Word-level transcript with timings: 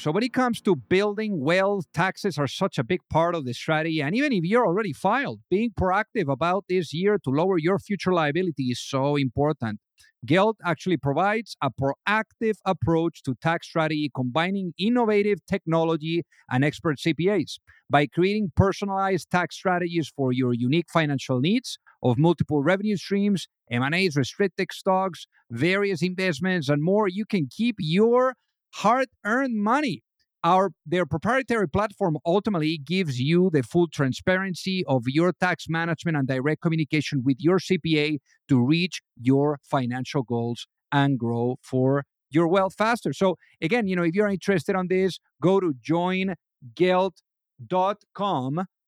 So, 0.00 0.12
when 0.12 0.22
it 0.22 0.32
comes 0.32 0.60
to 0.60 0.76
building 0.76 1.40
wealth, 1.40 1.86
taxes 1.92 2.38
are 2.38 2.46
such 2.46 2.78
a 2.78 2.84
big 2.84 3.00
part 3.10 3.34
of 3.34 3.44
the 3.44 3.52
strategy. 3.52 4.00
And 4.00 4.14
even 4.14 4.32
if 4.32 4.44
you're 4.44 4.64
already 4.64 4.92
filed, 4.92 5.40
being 5.50 5.70
proactive 5.70 6.30
about 6.30 6.66
this 6.68 6.94
year 6.94 7.18
to 7.24 7.30
lower 7.30 7.58
your 7.58 7.80
future 7.80 8.12
liability 8.12 8.66
is 8.70 8.80
so 8.80 9.16
important. 9.16 9.80
Gelt 10.24 10.56
actually 10.64 10.98
provides 10.98 11.56
a 11.60 11.70
proactive 11.70 12.58
approach 12.64 13.24
to 13.24 13.34
tax 13.42 13.66
strategy, 13.66 14.08
combining 14.14 14.72
innovative 14.78 15.38
technology 15.46 16.22
and 16.48 16.64
expert 16.64 16.98
CPAs. 16.98 17.58
By 17.90 18.06
creating 18.06 18.52
personalized 18.54 19.30
tax 19.32 19.56
strategies 19.56 20.12
for 20.14 20.32
your 20.32 20.54
unique 20.54 20.90
financial 20.92 21.40
needs 21.40 21.76
of 22.04 22.18
multiple 22.18 22.62
revenue 22.62 22.96
streams, 22.96 23.48
M&As, 23.68 24.14
restricted 24.14 24.68
stocks, 24.72 25.26
various 25.50 26.02
investments, 26.02 26.68
and 26.68 26.84
more, 26.84 27.08
you 27.08 27.24
can 27.24 27.48
keep 27.50 27.76
your 27.80 28.34
hard-earned 28.74 29.62
money. 29.62 30.02
Our 30.44 30.70
their 30.86 31.04
proprietary 31.04 31.68
platform 31.68 32.16
ultimately 32.24 32.78
gives 32.78 33.18
you 33.18 33.50
the 33.52 33.64
full 33.64 33.88
transparency 33.88 34.84
of 34.86 35.02
your 35.06 35.32
tax 35.32 35.64
management 35.68 36.16
and 36.16 36.28
direct 36.28 36.62
communication 36.62 37.22
with 37.24 37.38
your 37.40 37.58
CPA 37.58 38.18
to 38.48 38.64
reach 38.64 39.02
your 39.20 39.58
financial 39.64 40.22
goals 40.22 40.68
and 40.92 41.18
grow 41.18 41.56
for 41.62 42.04
your 42.30 42.46
wealth 42.46 42.74
faster. 42.78 43.12
So 43.12 43.36
again, 43.60 43.88
you 43.88 43.96
know, 43.96 44.04
if 44.04 44.14
you're 44.14 44.28
interested 44.28 44.76
on 44.76 44.86
this, 44.88 45.18
go 45.42 45.58
to 45.58 45.74
joingelt.com 45.74 46.36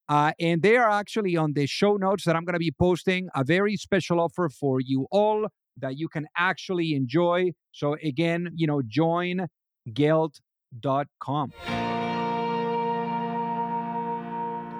uh, 0.09 0.33
and 0.41 0.63
they 0.63 0.77
are 0.77 0.91
actually 0.91 1.37
on 1.37 1.53
the 1.55 1.67
show 1.67 1.97
notes 1.97 2.25
that 2.25 2.35
I'm 2.37 2.45
going 2.45 2.55
to 2.55 2.59
be 2.59 2.73
posting 2.73 3.29
a 3.35 3.45
very 3.45 3.77
special 3.77 4.21
offer 4.21 4.49
for 4.49 4.81
you 4.81 5.07
all 5.11 5.47
that 5.77 5.97
you 5.97 6.09
can 6.09 6.27
actually 6.37 6.95
enjoy. 6.95 7.53
So 7.73 7.97
again, 8.03 8.51
you 8.57 8.67
know, 8.67 8.83
join 8.87 9.47
gelt.com. 9.93 11.53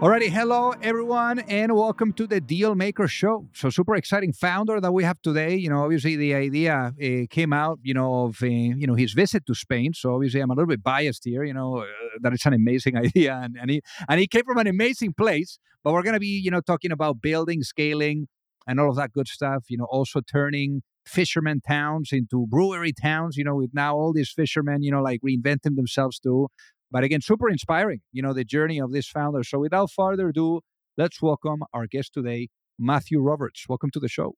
Alrighty, 0.01 0.31
hello 0.31 0.73
everyone, 0.81 1.41
and 1.41 1.77
welcome 1.77 2.15
to 2.15 2.27
the 2.27 2.41
Deal 2.41 2.75
Maker 2.75 3.07
Show. 3.07 3.47
So, 3.53 3.69
super 3.69 3.95
exciting 3.95 4.33
founder 4.33 4.81
that 4.81 4.93
we 4.93 5.05
have 5.05 5.21
today. 5.21 5.57
You 5.57 5.69
know, 5.69 5.83
obviously 5.83 6.17
the 6.17 6.35
idea 6.35 6.95
uh, 6.99 7.27
came 7.29 7.53
out, 7.53 7.81
you 7.83 7.93
know, 7.93 8.25
of 8.25 8.43
uh, 8.43 8.47
you 8.47 8.87
know 8.87 8.95
his 8.95 9.13
visit 9.13 9.45
to 9.45 9.55
Spain. 9.55 9.93
So, 9.93 10.15
obviously, 10.15 10.41
I'm 10.41 10.51
a 10.51 10.55
little 10.55 10.69
bit 10.69 10.83
biased 10.83 11.27
here. 11.27 11.45
You 11.45 11.53
know, 11.53 11.81
uh, 11.81 11.87
that 12.23 12.33
it's 12.33 12.47
an 12.47 12.55
amazing 12.55 12.97
idea, 13.07 13.39
and 13.43 13.59
and 13.61 13.71
he 13.71 13.83
and 14.09 14.19
he 14.19 14.27
came 14.27 14.45
from 14.47 14.57
an 14.57 14.69
amazing 14.69 15.13
place. 15.13 15.59
But 15.85 15.93
we're 15.93 16.03
gonna 16.03 16.19
be, 16.19 16.41
you 16.43 16.51
know, 16.51 16.63
talking 16.63 16.93
about 16.93 17.21
building, 17.21 17.63
scaling, 17.63 18.27
and 18.67 18.81
all 18.81 18.89
of 18.89 18.97
that 18.97 19.13
good 19.13 19.29
stuff. 19.29 19.65
You 19.69 19.77
know, 19.77 19.87
also 19.91 20.23
turning 20.23 20.81
fisherman 21.07 21.61
towns 21.67 22.11
into 22.13 22.47
brewery 22.47 22.93
towns. 22.93 23.37
You 23.37 23.45
know, 23.45 23.57
with 23.57 23.71
now 23.73 23.97
all 23.97 24.13
these 24.13 24.31
fishermen, 24.31 24.83
you 24.83 24.91
know, 24.91 25.03
like 25.03 25.21
reinventing 25.21 25.77
themselves 25.77 26.19
too. 26.19 26.49
But 26.91 27.05
again, 27.05 27.21
super 27.21 27.49
inspiring, 27.49 28.01
you 28.13 28.23
know, 28.23 28.33
the 28.33 28.45
journey 28.45 28.81
of 28.81 28.93
this 28.93 29.09
founder. 29.09 29.45
So 29.45 29.61
without 29.61 29.91
further 29.91 30.29
ado, 30.29 30.61
let's 30.99 31.23
welcome 31.23 31.61
our 31.73 31.87
guest 31.87 32.13
today, 32.15 32.49
Matthew 32.79 33.21
Roberts. 33.21 33.67
Welcome 33.69 33.91
to 33.93 34.01
the 34.01 34.09
show. 34.09 34.35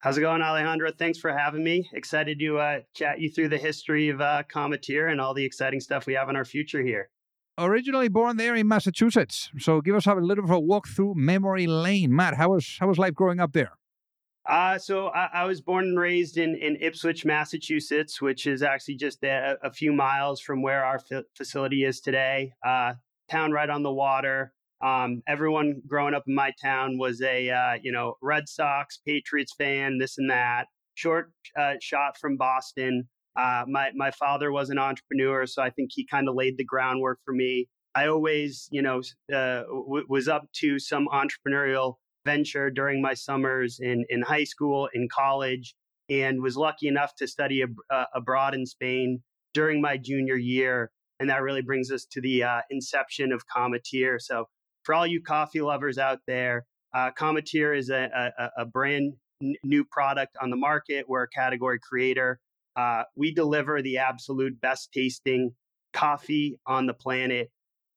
How's 0.00 0.18
it 0.18 0.20
going, 0.20 0.42
Alejandro? 0.42 0.92
Thanks 0.92 1.18
for 1.18 1.32
having 1.32 1.64
me. 1.64 1.88
Excited 1.94 2.38
to 2.38 2.58
uh, 2.58 2.80
chat 2.94 3.20
you 3.20 3.30
through 3.30 3.48
the 3.48 3.56
history 3.56 4.10
of 4.10 4.20
uh, 4.20 4.42
Cometeer 4.52 5.10
and 5.10 5.18
all 5.18 5.32
the 5.32 5.46
exciting 5.46 5.80
stuff 5.80 6.06
we 6.06 6.12
have 6.12 6.28
in 6.28 6.36
our 6.36 6.44
future 6.44 6.82
here. 6.82 7.08
Originally 7.56 8.08
born 8.08 8.36
there 8.36 8.54
in 8.54 8.68
Massachusetts, 8.68 9.48
so 9.58 9.80
give 9.80 9.94
us 9.94 10.06
a 10.06 10.14
little 10.14 10.44
bit 10.44 10.50
of 10.50 10.50
a 10.50 10.60
walk 10.60 10.88
through 10.88 11.14
memory 11.16 11.66
lane. 11.66 12.14
Matt, 12.14 12.34
how 12.34 12.50
was 12.50 12.76
how 12.80 12.88
was 12.88 12.98
life 12.98 13.14
growing 13.14 13.40
up 13.40 13.52
there? 13.52 13.72
Uh, 14.46 14.76
so 14.76 15.08
I, 15.08 15.28
I, 15.32 15.44
was 15.46 15.62
born 15.62 15.84
and 15.84 15.98
raised 15.98 16.36
in, 16.36 16.54
in 16.56 16.76
Ipswich, 16.78 17.24
Massachusetts, 17.24 18.20
which 18.20 18.46
is 18.46 18.62
actually 18.62 18.96
just 18.96 19.24
a, 19.24 19.56
a 19.62 19.72
few 19.72 19.90
miles 19.90 20.38
from 20.38 20.60
where 20.60 20.84
our 20.84 21.00
f- 21.10 21.24
facility 21.34 21.84
is 21.84 22.00
today. 22.00 22.52
Uh, 22.62 22.92
town 23.30 23.52
right 23.52 23.70
on 23.70 23.82
the 23.82 23.92
water. 23.92 24.52
Um, 24.82 25.22
everyone 25.26 25.80
growing 25.86 26.14
up 26.14 26.24
in 26.26 26.34
my 26.34 26.52
town 26.60 26.98
was 26.98 27.22
a 27.22 27.48
uh, 27.48 27.78
you 27.82 27.90
know 27.90 28.16
Red 28.20 28.48
Sox, 28.48 28.98
Patriots 29.06 29.54
fan, 29.56 29.98
this 29.98 30.18
and 30.18 30.30
that. 30.30 30.66
Short 30.94 31.32
uh, 31.58 31.74
shot 31.80 32.18
from 32.20 32.36
Boston. 32.36 33.08
Uh, 33.36 33.64
my 33.66 33.90
my 33.94 34.10
father 34.10 34.52
was 34.52 34.70
an 34.70 34.78
entrepreneur, 34.78 35.46
so 35.46 35.62
I 35.62 35.70
think 35.70 35.90
he 35.92 36.06
kind 36.06 36.28
of 36.28 36.34
laid 36.34 36.58
the 36.58 36.64
groundwork 36.64 37.18
for 37.24 37.32
me. 37.32 37.68
I 37.94 38.08
always 38.08 38.68
you 38.70 38.82
know 38.82 39.00
uh, 39.32 39.62
w- 39.62 40.06
was 40.08 40.28
up 40.28 40.48
to 40.56 40.78
some 40.78 41.08
entrepreneurial 41.12 41.94
venture 42.24 42.70
during 42.70 43.00
my 43.00 43.14
summers 43.14 43.78
in, 43.80 44.04
in 44.08 44.22
high 44.22 44.44
school, 44.44 44.88
in 44.94 45.08
college, 45.08 45.74
and 46.08 46.42
was 46.42 46.56
lucky 46.56 46.88
enough 46.88 47.14
to 47.16 47.26
study 47.26 47.62
ab- 47.62 47.76
uh, 47.90 48.04
abroad 48.14 48.54
in 48.54 48.66
Spain 48.66 49.22
during 49.52 49.80
my 49.80 49.96
junior 49.96 50.36
year. 50.36 50.90
And 51.20 51.30
that 51.30 51.42
really 51.42 51.62
brings 51.62 51.90
us 51.90 52.06
to 52.12 52.20
the 52.20 52.42
uh, 52.42 52.60
inception 52.70 53.32
of 53.32 53.42
Cometeer. 53.46 54.20
So, 54.20 54.46
for 54.82 54.94
all 54.94 55.06
you 55.06 55.22
coffee 55.22 55.62
lovers 55.62 55.96
out 55.96 56.18
there, 56.26 56.66
uh, 56.94 57.10
Cometeer 57.18 57.76
is 57.76 57.88
a, 57.88 58.32
a, 58.38 58.62
a 58.62 58.66
brand 58.66 59.14
new 59.62 59.84
product 59.84 60.36
on 60.40 60.50
the 60.50 60.56
market. 60.56 61.06
We're 61.08 61.22
a 61.22 61.28
category 61.28 61.78
creator. 61.80 62.40
Uh, 62.76 63.04
we 63.16 63.32
deliver 63.32 63.80
the 63.80 63.98
absolute 63.98 64.60
best 64.60 64.90
tasting 64.92 65.52
coffee 65.92 66.58
on 66.66 66.86
the 66.86 66.94
planet, 66.94 67.50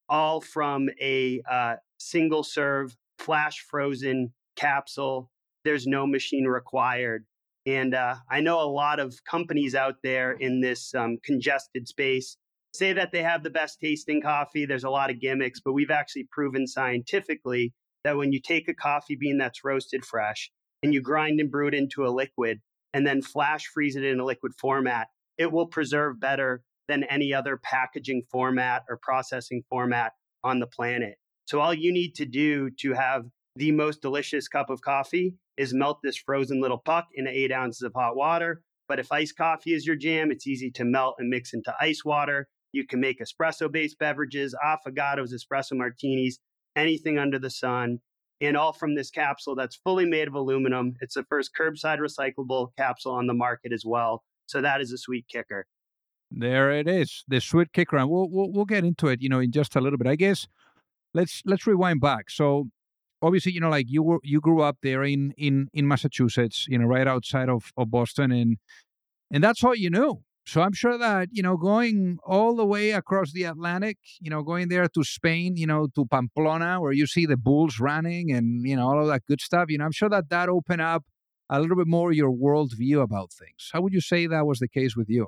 all 0.07 0.39
from 0.39 0.87
a 1.01 1.41
uh, 1.49 1.75
single 1.97 2.43
serve 2.43 2.95
flash 3.17 3.65
frozen 3.69 4.33
capsule. 4.55 5.29
There's 5.63 5.87
no 5.87 6.07
machine 6.07 6.45
required. 6.45 7.25
And 7.65 7.93
uh, 7.93 8.15
I 8.31 8.39
know 8.39 8.61
a 8.61 8.69
lot 8.71 8.99
of 8.99 9.13
companies 9.29 9.75
out 9.75 9.95
there 10.01 10.31
in 10.31 10.61
this 10.61 10.95
um, 10.95 11.17
congested 11.23 11.87
space 11.87 12.37
say 12.73 12.93
that 12.93 13.11
they 13.11 13.23
have 13.23 13.43
the 13.43 13.49
best 13.49 13.79
tasting 13.81 14.21
coffee. 14.21 14.65
There's 14.65 14.83
a 14.83 14.89
lot 14.89 15.09
of 15.09 15.19
gimmicks, 15.19 15.59
but 15.59 15.73
we've 15.73 15.91
actually 15.91 16.27
proven 16.31 16.67
scientifically 16.67 17.73
that 18.03 18.15
when 18.15 18.31
you 18.31 18.39
take 18.39 18.69
a 18.69 18.73
coffee 18.73 19.17
bean 19.19 19.37
that's 19.37 19.65
roasted 19.65 20.05
fresh 20.05 20.49
and 20.81 20.93
you 20.93 21.01
grind 21.01 21.39
and 21.39 21.51
brew 21.51 21.67
it 21.67 21.73
into 21.73 22.05
a 22.05 22.09
liquid 22.09 22.61
and 22.93 23.05
then 23.05 23.21
flash 23.21 23.65
freeze 23.65 23.95
it 23.95 24.03
in 24.03 24.19
a 24.19 24.25
liquid 24.25 24.53
format, 24.59 25.07
it 25.37 25.51
will 25.51 25.67
preserve 25.67 26.19
better 26.19 26.63
than 26.87 27.03
any 27.05 27.33
other 27.33 27.57
packaging 27.57 28.23
format 28.31 28.83
or 28.89 28.97
processing 29.01 29.63
format 29.69 30.13
on 30.43 30.59
the 30.59 30.67
planet. 30.67 31.15
So 31.47 31.61
all 31.61 31.73
you 31.73 31.93
need 31.93 32.13
to 32.15 32.25
do 32.25 32.69
to 32.81 32.93
have 32.93 33.23
the 33.55 33.71
most 33.71 34.01
delicious 34.01 34.49
cup 34.49 34.69
of 34.69 34.81
coffee 34.81 35.33
is 35.55 35.73
melt 35.73 35.99
this 36.03 36.17
frozen 36.17 36.61
little 36.61 36.77
puck 36.77 37.07
into 37.15 37.31
eight 37.31 37.53
ounces 37.53 37.83
of 37.83 37.93
hot 37.95 38.17
water. 38.17 38.61
But 38.89 38.99
if 38.99 39.11
iced 39.13 39.37
coffee 39.37 39.73
is 39.73 39.87
your 39.87 39.95
jam, 39.95 40.29
it's 40.29 40.45
easy 40.45 40.69
to 40.71 40.83
melt 40.83 41.15
and 41.19 41.29
mix 41.29 41.53
into 41.53 41.73
ice 41.79 42.03
water. 42.03 42.49
You 42.73 42.85
can 42.85 42.99
make 42.99 43.21
espresso 43.21 43.71
based 43.71 43.97
beverages, 43.97 44.53
affogatos, 44.63 45.33
espresso 45.33 45.71
martinis, 45.77 46.39
anything 46.75 47.17
under 47.17 47.39
the 47.39 47.49
sun, 47.49 47.99
and 48.41 48.57
all 48.57 48.73
from 48.73 48.95
this 48.95 49.09
capsule 49.09 49.55
that's 49.55 49.77
fully 49.77 50.05
made 50.05 50.27
of 50.27 50.33
aluminum. 50.33 50.95
It's 50.99 51.15
the 51.15 51.23
first 51.23 51.51
curbside 51.57 51.99
recyclable 51.99 52.71
capsule 52.77 53.13
on 53.13 53.25
the 53.25 53.33
market 53.33 53.71
as 53.71 53.83
well. 53.85 54.21
So 54.47 54.61
that 54.61 54.81
is 54.81 54.91
a 54.91 54.97
sweet 54.97 55.25
kicker. 55.29 55.65
There 56.29 56.71
it 56.71 56.89
is, 56.89 57.23
the 57.29 57.39
sweet 57.39 57.71
kicker, 57.71 57.95
and 57.95 58.09
we'll, 58.09 58.29
we'll 58.29 58.51
we'll 58.51 58.65
get 58.65 58.83
into 58.83 59.07
it, 59.07 59.21
you 59.21 59.29
know, 59.29 59.39
in 59.39 59.51
just 59.53 59.77
a 59.77 59.81
little 59.81 59.97
bit. 59.97 60.07
I 60.07 60.17
guess 60.17 60.45
let's 61.13 61.41
let's 61.45 61.67
rewind 61.67 62.01
back. 62.01 62.29
So 62.29 62.69
obviously, 63.21 63.51
you 63.53 63.59
know, 63.59 63.69
like 63.69 63.87
you 63.89 64.03
were 64.03 64.19
you 64.23 64.39
grew 64.39 64.61
up 64.61 64.77
there 64.83 65.03
in 65.03 65.33
in 65.37 65.67
in 65.73 65.87
Massachusetts, 65.87 66.65
you 66.67 66.77
know, 66.77 66.85
right 66.85 67.07
outside 67.07 67.49
of, 67.49 67.71
of 67.77 67.91
Boston, 67.91 68.31
and 68.31 68.57
and 69.31 69.43
that's 69.43 69.63
all 69.63 69.75
you 69.75 69.89
knew. 69.89 70.21
So 70.45 70.61
I'm 70.61 70.73
sure 70.73 70.97
that 70.97 71.29
you 71.31 71.43
know 71.43 71.57
going 71.57 72.19
all 72.25 72.55
the 72.55 72.65
way 72.65 72.91
across 72.91 73.33
the 73.33 73.43
Atlantic, 73.43 73.97
you 74.21 74.29
know, 74.29 74.43
going 74.43 74.69
there 74.69 74.87
to 74.87 75.03
Spain, 75.03 75.57
you 75.57 75.67
know, 75.67 75.87
to 75.95 76.05
Pamplona, 76.05 76.79
where 76.79 76.93
you 76.93 77.05
see 77.07 77.25
the 77.25 77.37
bulls 77.37 77.79
running 77.79 78.31
and 78.31 78.65
you 78.67 78.75
know 78.75 78.87
all 78.87 79.01
of 79.01 79.07
that 79.07 79.25
good 79.27 79.41
stuff. 79.41 79.65
You 79.69 79.77
know, 79.79 79.85
I'm 79.85 79.91
sure 79.91 80.09
that 80.09 80.29
that 80.29 80.49
opened 80.49 80.81
up 80.81 81.03
a 81.49 81.59
little 81.61 81.77
bit 81.77 81.87
more 81.87 82.11
your 82.11 82.31
worldview 82.31 83.01
about 83.01 83.31
things. 83.31 83.69
How 83.71 83.81
would 83.81 83.93
you 83.93 84.01
say 84.01 84.27
that 84.27 84.45
was 84.45 84.59
the 84.59 84.67
case 84.67 84.95
with 84.95 85.09
you? 85.09 85.27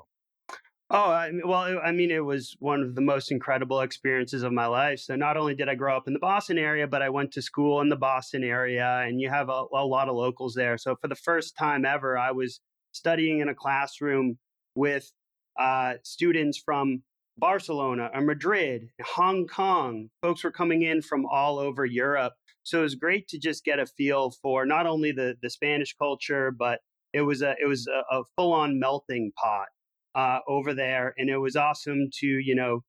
Oh, 0.92 1.10
I 1.10 1.30
well, 1.44 1.78
I 1.84 1.92
mean, 1.92 2.10
it 2.10 2.24
was 2.24 2.56
one 2.58 2.82
of 2.82 2.96
the 2.96 3.00
most 3.00 3.30
incredible 3.30 3.80
experiences 3.80 4.42
of 4.42 4.52
my 4.52 4.66
life. 4.66 4.98
So 4.98 5.14
not 5.14 5.36
only 5.36 5.54
did 5.54 5.68
I 5.68 5.76
grow 5.76 5.96
up 5.96 6.08
in 6.08 6.14
the 6.14 6.18
Boston 6.18 6.58
area, 6.58 6.88
but 6.88 7.00
I 7.00 7.10
went 7.10 7.30
to 7.32 7.42
school 7.42 7.80
in 7.80 7.90
the 7.90 7.96
Boston 7.96 8.42
area, 8.42 9.04
and 9.06 9.20
you 9.20 9.28
have 9.30 9.48
a, 9.48 9.64
a 9.72 9.86
lot 9.86 10.08
of 10.08 10.16
locals 10.16 10.54
there. 10.54 10.76
So 10.78 10.96
for 10.96 11.06
the 11.06 11.14
first 11.14 11.56
time 11.56 11.84
ever, 11.84 12.18
I 12.18 12.32
was 12.32 12.60
studying 12.90 13.38
in 13.38 13.48
a 13.48 13.54
classroom 13.54 14.38
with 14.74 15.12
uh, 15.60 15.94
students 16.02 16.60
from 16.64 17.04
Barcelona 17.38 18.10
or 18.12 18.22
Madrid, 18.22 18.88
Hong 19.14 19.46
Kong. 19.46 20.08
Folks 20.22 20.42
were 20.42 20.50
coming 20.50 20.82
in 20.82 21.02
from 21.02 21.24
all 21.24 21.60
over 21.60 21.84
Europe. 21.84 22.32
So 22.64 22.80
it 22.80 22.82
was 22.82 22.96
great 22.96 23.28
to 23.28 23.38
just 23.38 23.64
get 23.64 23.78
a 23.78 23.86
feel 23.86 24.32
for 24.42 24.66
not 24.66 24.88
only 24.88 25.12
the, 25.12 25.36
the 25.40 25.50
Spanish 25.50 25.94
culture, 25.96 26.50
but 26.50 26.80
it 27.12 27.22
was 27.22 27.42
a 27.42 27.54
it 27.62 27.66
was 27.66 27.88
a 27.88 28.22
full 28.36 28.52
on 28.52 28.78
melting 28.78 29.32
pot 29.36 29.68
uh, 30.14 30.38
over 30.48 30.74
there, 30.74 31.14
and 31.18 31.30
it 31.30 31.38
was 31.38 31.56
awesome 31.56 32.08
to 32.20 32.26
you 32.26 32.54
know 32.54 32.82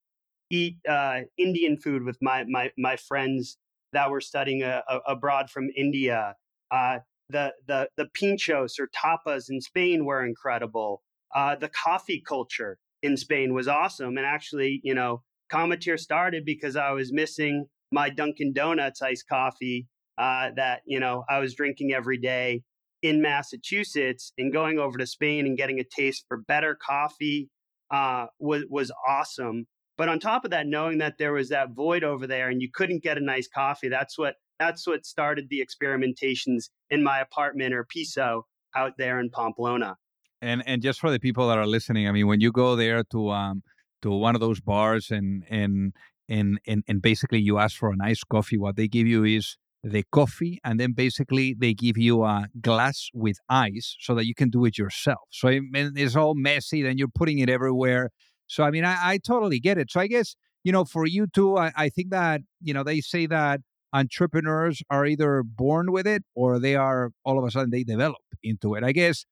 eat 0.49 0.77
uh, 0.87 1.21
Indian 1.37 1.77
food 1.77 2.03
with 2.03 2.17
my 2.21 2.43
my 2.45 2.71
my 2.77 2.95
friends 2.95 3.57
that 3.93 4.09
were 4.09 4.21
studying 4.21 4.63
uh, 4.63 4.81
abroad 5.07 5.49
from 5.49 5.69
India. 5.75 6.35
Uh, 6.69 6.99
the 7.29 7.53
the 7.67 7.89
the 7.97 8.07
pinchos 8.19 8.79
or 8.79 8.89
tapas 8.95 9.49
in 9.49 9.61
Spain 9.61 10.05
were 10.05 10.25
incredible. 10.25 11.01
Uh, 11.33 11.55
the 11.55 11.69
coffee 11.69 12.21
culture 12.25 12.77
in 13.01 13.17
Spain 13.17 13.53
was 13.53 13.67
awesome, 13.67 14.17
and 14.17 14.25
actually, 14.25 14.81
you 14.83 14.93
know, 14.93 15.23
Cometeer 15.51 15.99
started 15.99 16.45
because 16.45 16.75
I 16.75 16.91
was 16.91 17.11
missing 17.11 17.65
my 17.91 18.09
Dunkin' 18.09 18.53
Donuts 18.53 19.01
iced 19.01 19.27
coffee 19.27 19.87
uh, 20.17 20.51
that 20.55 20.81
you 20.85 20.99
know 20.99 21.23
I 21.29 21.39
was 21.39 21.55
drinking 21.55 21.93
every 21.93 22.17
day 22.17 22.63
in 23.01 23.21
Massachusetts, 23.21 24.31
and 24.37 24.53
going 24.53 24.79
over 24.79 24.97
to 24.97 25.07
Spain 25.07 25.45
and 25.45 25.57
getting 25.57 25.79
a 25.79 25.83
taste 25.83 26.25
for 26.27 26.37
better 26.37 26.75
coffee 26.75 27.49
uh, 27.89 28.27
was 28.39 28.63
was 28.69 28.91
awesome. 29.07 29.65
But 29.97 30.09
on 30.09 30.19
top 30.19 30.45
of 30.45 30.51
that, 30.51 30.67
knowing 30.67 30.97
that 30.99 31.17
there 31.19 31.33
was 31.33 31.49
that 31.49 31.71
void 31.75 32.03
over 32.03 32.25
there 32.25 32.49
and 32.49 32.61
you 32.61 32.69
couldn't 32.73 33.03
get 33.03 33.17
a 33.17 33.21
nice 33.21 33.47
coffee, 33.47 33.89
that's 33.89 34.17
what 34.17 34.35
that's 34.59 34.87
what 34.87 35.05
started 35.05 35.47
the 35.49 35.63
experimentations 35.65 36.69
in 36.89 37.03
my 37.03 37.19
apartment 37.19 37.73
or 37.73 37.83
piso 37.83 38.45
out 38.75 38.93
there 38.97 39.19
in 39.19 39.29
Pamplona. 39.29 39.97
And 40.41 40.63
and 40.65 40.81
just 40.81 40.99
for 40.99 41.11
the 41.11 41.19
people 41.19 41.47
that 41.49 41.57
are 41.57 41.67
listening, 41.67 42.07
I 42.07 42.11
mean, 42.11 42.27
when 42.27 42.41
you 42.41 42.51
go 42.51 42.75
there 42.75 43.03
to 43.11 43.29
um 43.29 43.63
to 44.01 44.09
one 44.09 44.35
of 44.35 44.41
those 44.41 44.59
bars 44.59 45.11
and 45.11 45.43
and 45.49 45.93
and 46.29 46.59
and, 46.65 46.83
and 46.87 47.01
basically 47.01 47.39
you 47.39 47.57
ask 47.57 47.77
for 47.77 47.91
a 47.91 47.95
nice 47.95 48.23
coffee, 48.23 48.57
what 48.57 48.75
they 48.75 48.87
give 48.87 49.07
you 49.07 49.23
is 49.23 49.57
the 49.83 50.03
coffee 50.11 50.59
and 50.63 50.79
then 50.79 50.93
basically 50.93 51.55
they 51.57 51.73
give 51.73 51.97
you 51.97 52.23
a 52.23 52.47
glass 52.61 53.09
with 53.13 53.37
ice 53.49 53.95
so 53.99 54.13
that 54.13 54.25
you 54.27 54.35
can 54.35 54.49
do 54.49 54.65
it 54.65 54.77
yourself. 54.77 55.21
So 55.31 55.47
it, 55.47 55.63
it's 55.73 56.15
all 56.15 56.35
messy, 56.35 56.83
then 56.83 56.97
you're 56.97 57.07
putting 57.07 57.39
it 57.39 57.49
everywhere. 57.49 58.11
So 58.47 58.63
I 58.63 58.71
mean, 58.71 58.85
I, 58.85 58.97
I 59.01 59.17
totally 59.17 59.59
get 59.59 59.77
it. 59.77 59.91
So 59.91 59.99
I 59.99 60.07
guess 60.07 60.35
you 60.63 60.71
know, 60.71 60.85
for 60.85 61.07
you 61.07 61.27
too, 61.27 61.57
I, 61.57 61.71
I 61.75 61.89
think 61.89 62.11
that 62.11 62.41
you 62.61 62.73
know 62.73 62.83
they 62.83 63.01
say 63.01 63.25
that 63.27 63.61
entrepreneurs 63.93 64.81
are 64.89 65.05
either 65.05 65.43
born 65.43 65.91
with 65.91 66.07
it 66.07 66.23
or 66.35 66.59
they 66.59 66.75
are 66.75 67.11
all 67.25 67.37
of 67.37 67.45
a 67.45 67.51
sudden 67.51 67.71
they 67.71 67.83
develop 67.83 68.21
into 68.43 68.75
it. 68.75 68.83
I 68.83 68.91
guess 68.91 69.25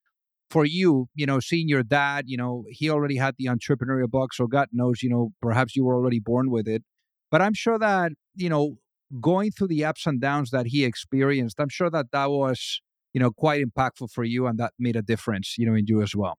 for 0.50 0.64
you, 0.64 1.06
you 1.14 1.26
know, 1.26 1.38
seeing 1.40 1.68
your 1.68 1.82
dad, 1.82 2.24
you 2.26 2.36
know, 2.36 2.64
he 2.68 2.90
already 2.90 3.16
had 3.16 3.36
the 3.38 3.46
entrepreneurial 3.46 4.10
bug, 4.10 4.34
so 4.34 4.46
God 4.46 4.68
knows, 4.72 5.02
you 5.02 5.08
know, 5.08 5.30
perhaps 5.40 5.76
you 5.76 5.84
were 5.84 5.94
already 5.94 6.18
born 6.18 6.50
with 6.50 6.66
it. 6.66 6.82
But 7.30 7.40
I'm 7.40 7.54
sure 7.54 7.78
that, 7.78 8.12
you 8.34 8.48
know, 8.48 8.76
going 9.20 9.50
through 9.50 9.68
the 9.68 9.84
ups 9.84 10.06
and 10.06 10.20
downs 10.20 10.50
that 10.50 10.66
he 10.66 10.84
experienced, 10.84 11.60
I'm 11.60 11.68
sure 11.68 11.90
that 11.90 12.12
that 12.12 12.30
was, 12.30 12.80
you 13.12 13.20
know, 13.20 13.30
quite 13.30 13.64
impactful 13.64 14.10
for 14.10 14.24
you 14.24 14.46
and 14.46 14.58
that 14.58 14.72
made 14.78 14.96
a 14.96 15.02
difference, 15.02 15.56
you 15.58 15.66
know, 15.66 15.74
in 15.74 15.86
you 15.86 16.02
as 16.02 16.14
well. 16.14 16.38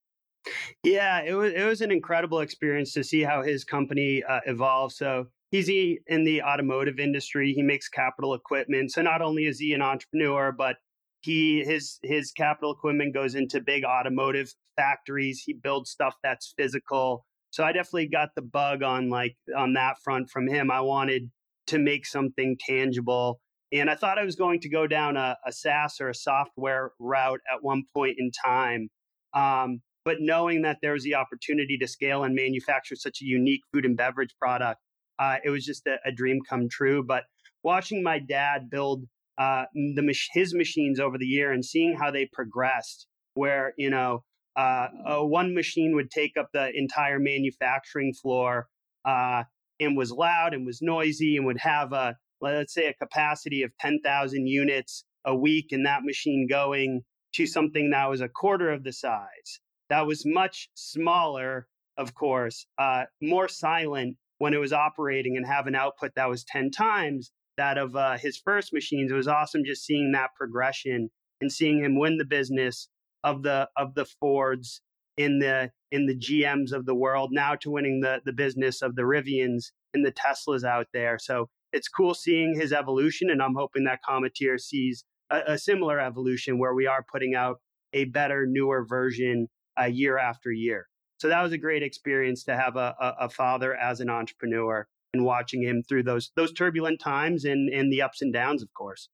Yeah, 0.83 1.21
it 1.21 1.33
was 1.33 1.53
it 1.53 1.65
was 1.65 1.81
an 1.81 1.91
incredible 1.91 2.39
experience 2.39 2.93
to 2.93 3.03
see 3.03 3.21
how 3.21 3.43
his 3.43 3.63
company 3.63 4.23
uh, 4.23 4.39
evolved. 4.47 4.95
So 4.95 5.27
he's 5.51 5.69
in 5.69 6.23
the 6.23 6.41
automotive 6.41 6.99
industry. 6.99 7.53
He 7.53 7.61
makes 7.61 7.87
capital 7.87 8.33
equipment. 8.33 8.91
So 8.91 9.01
not 9.01 9.21
only 9.21 9.45
is 9.45 9.59
he 9.59 9.73
an 9.73 9.81
entrepreneur, 9.81 10.51
but 10.51 10.77
he 11.21 11.63
his 11.63 11.99
his 12.01 12.31
capital 12.31 12.73
equipment 12.73 13.13
goes 13.13 13.35
into 13.35 13.61
big 13.61 13.83
automotive 13.83 14.53
factories. 14.75 15.43
He 15.45 15.53
builds 15.53 15.91
stuff 15.91 16.15
that's 16.23 16.53
physical. 16.57 17.25
So 17.51 17.63
I 17.63 17.73
definitely 17.73 18.07
got 18.07 18.29
the 18.35 18.41
bug 18.41 18.81
on 18.81 19.09
like 19.09 19.35
on 19.55 19.73
that 19.73 19.97
front 20.03 20.29
from 20.29 20.47
him. 20.47 20.71
I 20.71 20.81
wanted 20.81 21.29
to 21.71 21.79
make 21.79 22.05
something 22.05 22.57
tangible. 22.59 23.39
And 23.71 23.89
I 23.89 23.95
thought 23.95 24.19
I 24.19 24.25
was 24.25 24.35
going 24.35 24.59
to 24.61 24.69
go 24.69 24.85
down 24.85 25.15
a, 25.15 25.37
a 25.45 25.51
SaaS 25.51 26.01
or 26.01 26.09
a 26.09 26.15
software 26.15 26.91
route 26.99 27.39
at 27.51 27.63
one 27.63 27.83
point 27.95 28.15
in 28.17 28.31
time. 28.45 28.89
Um, 29.33 29.81
but 30.03 30.17
knowing 30.19 30.63
that 30.63 30.79
there 30.81 30.93
was 30.93 31.03
the 31.03 31.15
opportunity 31.15 31.77
to 31.77 31.87
scale 31.87 32.23
and 32.23 32.35
manufacture 32.35 32.95
such 32.95 33.21
a 33.21 33.25
unique 33.25 33.61
food 33.71 33.85
and 33.85 33.95
beverage 33.95 34.35
product, 34.39 34.81
uh, 35.19 35.37
it 35.43 35.49
was 35.49 35.63
just 35.63 35.87
a, 35.87 35.97
a, 36.05 36.11
dream 36.11 36.39
come 36.49 36.67
true. 36.67 37.03
But 37.03 37.23
watching 37.63 38.03
my 38.03 38.19
dad 38.19 38.69
build 38.69 39.05
uh, 39.37 39.65
the 39.73 40.15
his 40.33 40.53
machines 40.53 40.99
over 40.99 41.17
the 41.17 41.25
year 41.25 41.51
and 41.51 41.63
seeing 41.63 41.95
how 41.95 42.11
they 42.11 42.27
progressed, 42.33 43.07
where 43.35 43.73
you 43.77 43.89
know 43.89 44.23
uh, 44.57 44.87
uh, 45.05 45.19
one 45.19 45.53
machine 45.53 45.95
would 45.95 46.11
take 46.11 46.35
up 46.37 46.49
the 46.51 46.71
entire 46.75 47.19
manufacturing 47.19 48.13
floor 48.13 48.67
uh, 49.05 49.43
and 49.81 49.97
was 49.97 50.11
loud 50.11 50.53
and 50.53 50.65
was 50.65 50.81
noisy 50.81 51.37
and 51.37 51.45
would 51.45 51.59
have 51.59 51.91
a 51.91 52.15
let's 52.39 52.73
say 52.73 52.87
a 52.87 52.93
capacity 52.93 53.61
of 53.61 53.71
10,000 53.79 54.47
units 54.47 55.03
a 55.25 55.35
week 55.35 55.67
and 55.71 55.85
that 55.85 56.03
machine 56.03 56.47
going 56.49 57.01
to 57.33 57.45
something 57.45 57.91
that 57.91 58.09
was 58.09 58.21
a 58.21 58.29
quarter 58.29 58.71
of 58.71 58.83
the 58.83 58.93
size 58.93 59.59
that 59.89 60.07
was 60.07 60.23
much 60.25 60.69
smaller 60.73 61.67
of 61.97 62.15
course 62.15 62.65
uh, 62.77 63.03
more 63.21 63.47
silent 63.47 64.15
when 64.39 64.53
it 64.55 64.59
was 64.59 64.73
operating 64.73 65.37
and 65.37 65.45
have 65.45 65.67
an 65.67 65.75
output 65.75 66.11
that 66.15 66.29
was 66.29 66.43
10 66.45 66.71
times 66.71 67.31
that 67.57 67.77
of 67.77 67.95
uh, 67.95 68.17
his 68.17 68.37
first 68.37 68.73
machines. 68.73 69.11
It 69.11 69.15
was 69.15 69.27
awesome 69.27 69.63
just 69.63 69.85
seeing 69.85 70.13
that 70.13 70.31
progression 70.35 71.11
and 71.39 71.51
seeing 71.51 71.83
him 71.83 71.99
win 71.99 72.17
the 72.17 72.25
business 72.25 72.87
of 73.23 73.43
the 73.43 73.69
of 73.77 73.93
the 73.93 74.05
Fords 74.05 74.81
in 75.15 75.37
the 75.37 75.71
in 75.91 76.05
the 76.05 76.15
GMs 76.15 76.71
of 76.71 76.85
the 76.85 76.95
world 76.95 77.29
now 77.31 77.55
to 77.55 77.71
winning 77.71 78.01
the 78.01 78.21
the 78.25 78.33
business 78.33 78.81
of 78.81 78.95
the 78.95 79.03
Rivians 79.03 79.71
and 79.93 80.05
the 80.05 80.13
Teslas 80.13 80.63
out 80.63 80.87
there. 80.93 81.17
So 81.19 81.49
it's 81.73 81.87
cool 81.87 82.13
seeing 82.13 82.55
his 82.59 82.73
evolution, 82.73 83.29
and 83.29 83.41
I'm 83.41 83.55
hoping 83.55 83.83
that 83.85 83.99
Cometeer 84.07 84.59
sees 84.59 85.03
a, 85.29 85.53
a 85.53 85.57
similar 85.57 85.99
evolution 85.99 86.59
where 86.59 86.73
we 86.73 86.87
are 86.87 87.05
putting 87.11 87.35
out 87.35 87.57
a 87.93 88.05
better, 88.05 88.45
newer 88.47 88.85
version 88.85 89.47
uh, 89.79 89.85
year 89.85 90.17
after 90.17 90.51
year. 90.51 90.87
So 91.19 91.27
that 91.27 91.41
was 91.43 91.51
a 91.51 91.57
great 91.57 91.83
experience 91.83 92.43
to 92.45 92.57
have 92.57 92.75
a, 92.75 92.95
a, 92.99 93.25
a 93.25 93.29
father 93.29 93.75
as 93.75 93.99
an 93.99 94.09
entrepreneur 94.09 94.87
and 95.13 95.23
watching 95.23 95.61
him 95.61 95.83
through 95.87 96.03
those 96.03 96.31
those 96.35 96.53
turbulent 96.53 96.99
times 96.99 97.45
and 97.45 97.69
and 97.69 97.91
the 97.91 98.01
ups 98.01 98.21
and 98.21 98.33
downs, 98.33 98.63
of 98.63 98.73
course. 98.73 99.09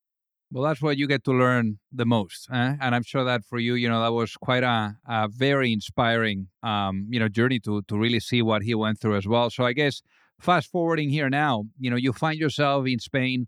Well, 0.52 0.64
that's 0.64 0.82
what 0.82 0.98
you 0.98 1.08
get 1.08 1.26
to 1.26 1.32
learn 1.34 1.80
the 1.92 2.06
most, 2.06 2.48
eh? 2.54 2.76
and 2.80 2.96
I'm 2.96 3.04
sure 3.04 3.26
that 3.26 3.44
for 3.44 3.60
you, 3.60 3.74
you 3.74 3.90
know, 3.90 4.02
that 4.02 4.14
was 4.14 4.38
quite 4.38 4.64
a, 4.64 4.96
a 5.06 5.28
very 5.28 5.74
inspiring, 5.74 6.48
um, 6.64 7.06
you 7.10 7.20
know, 7.20 7.28
journey 7.28 7.60
to 7.62 7.82
to 7.84 7.98
really 7.98 8.22
see 8.22 8.42
what 8.42 8.62
he 8.64 8.74
went 8.74 9.00
through 9.02 9.18
as 9.18 9.28
well. 9.28 9.50
So 9.50 9.66
I 9.66 9.74
guess 9.74 10.02
fast 10.40 10.70
forwarding 10.72 11.10
here 11.10 11.30
now, 11.30 11.66
you 11.78 11.90
know, 11.90 11.98
you 11.98 12.14
find 12.14 12.40
yourself 12.40 12.88
in 12.88 13.00
Spain. 13.00 13.48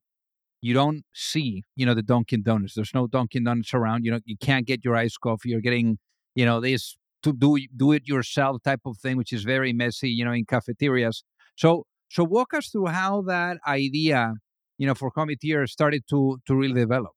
You 0.62 0.74
don't 0.74 1.04
see, 1.14 1.64
you 1.76 1.86
know, 1.86 1.94
the 1.94 2.04
Dunkin' 2.04 2.44
Donuts. 2.44 2.76
There's 2.76 2.94
no 2.94 3.08
Dunkin' 3.08 3.46
Donuts 3.46 3.74
around. 3.74 4.06
You 4.06 4.12
know, 4.12 4.20
you 4.26 4.38
can't 4.38 4.68
get 4.68 4.84
your 4.86 4.96
iced 4.96 5.22
coffee. 5.22 5.50
You're 5.50 5.62
getting, 5.62 6.00
you 6.36 6.46
know, 6.46 6.60
this 6.62 6.98
to 7.24 7.34
do 7.34 7.58
do 7.76 7.92
it 7.94 8.08
yourself 8.08 8.62
type 8.64 8.82
of 8.86 8.98
thing, 8.98 9.18
which 9.18 9.34
is 9.34 9.44
very 9.44 9.74
messy, 9.74 10.10
you 10.10 10.26
know, 10.26 10.34
in 10.34 10.46
cafeterias. 10.46 11.24
So 11.56 11.86
so 12.10 12.24
walk 12.26 12.54
us 12.54 12.70
through 12.70 12.88
how 12.88 13.22
that 13.24 13.58
idea, 13.68 14.34
you 14.80 14.88
know, 14.88 14.96
for 14.96 15.12
Cometeer 15.12 15.68
started 15.68 16.04
to 16.10 16.40
to 16.48 16.56
really 16.56 16.82
develop. 16.82 17.12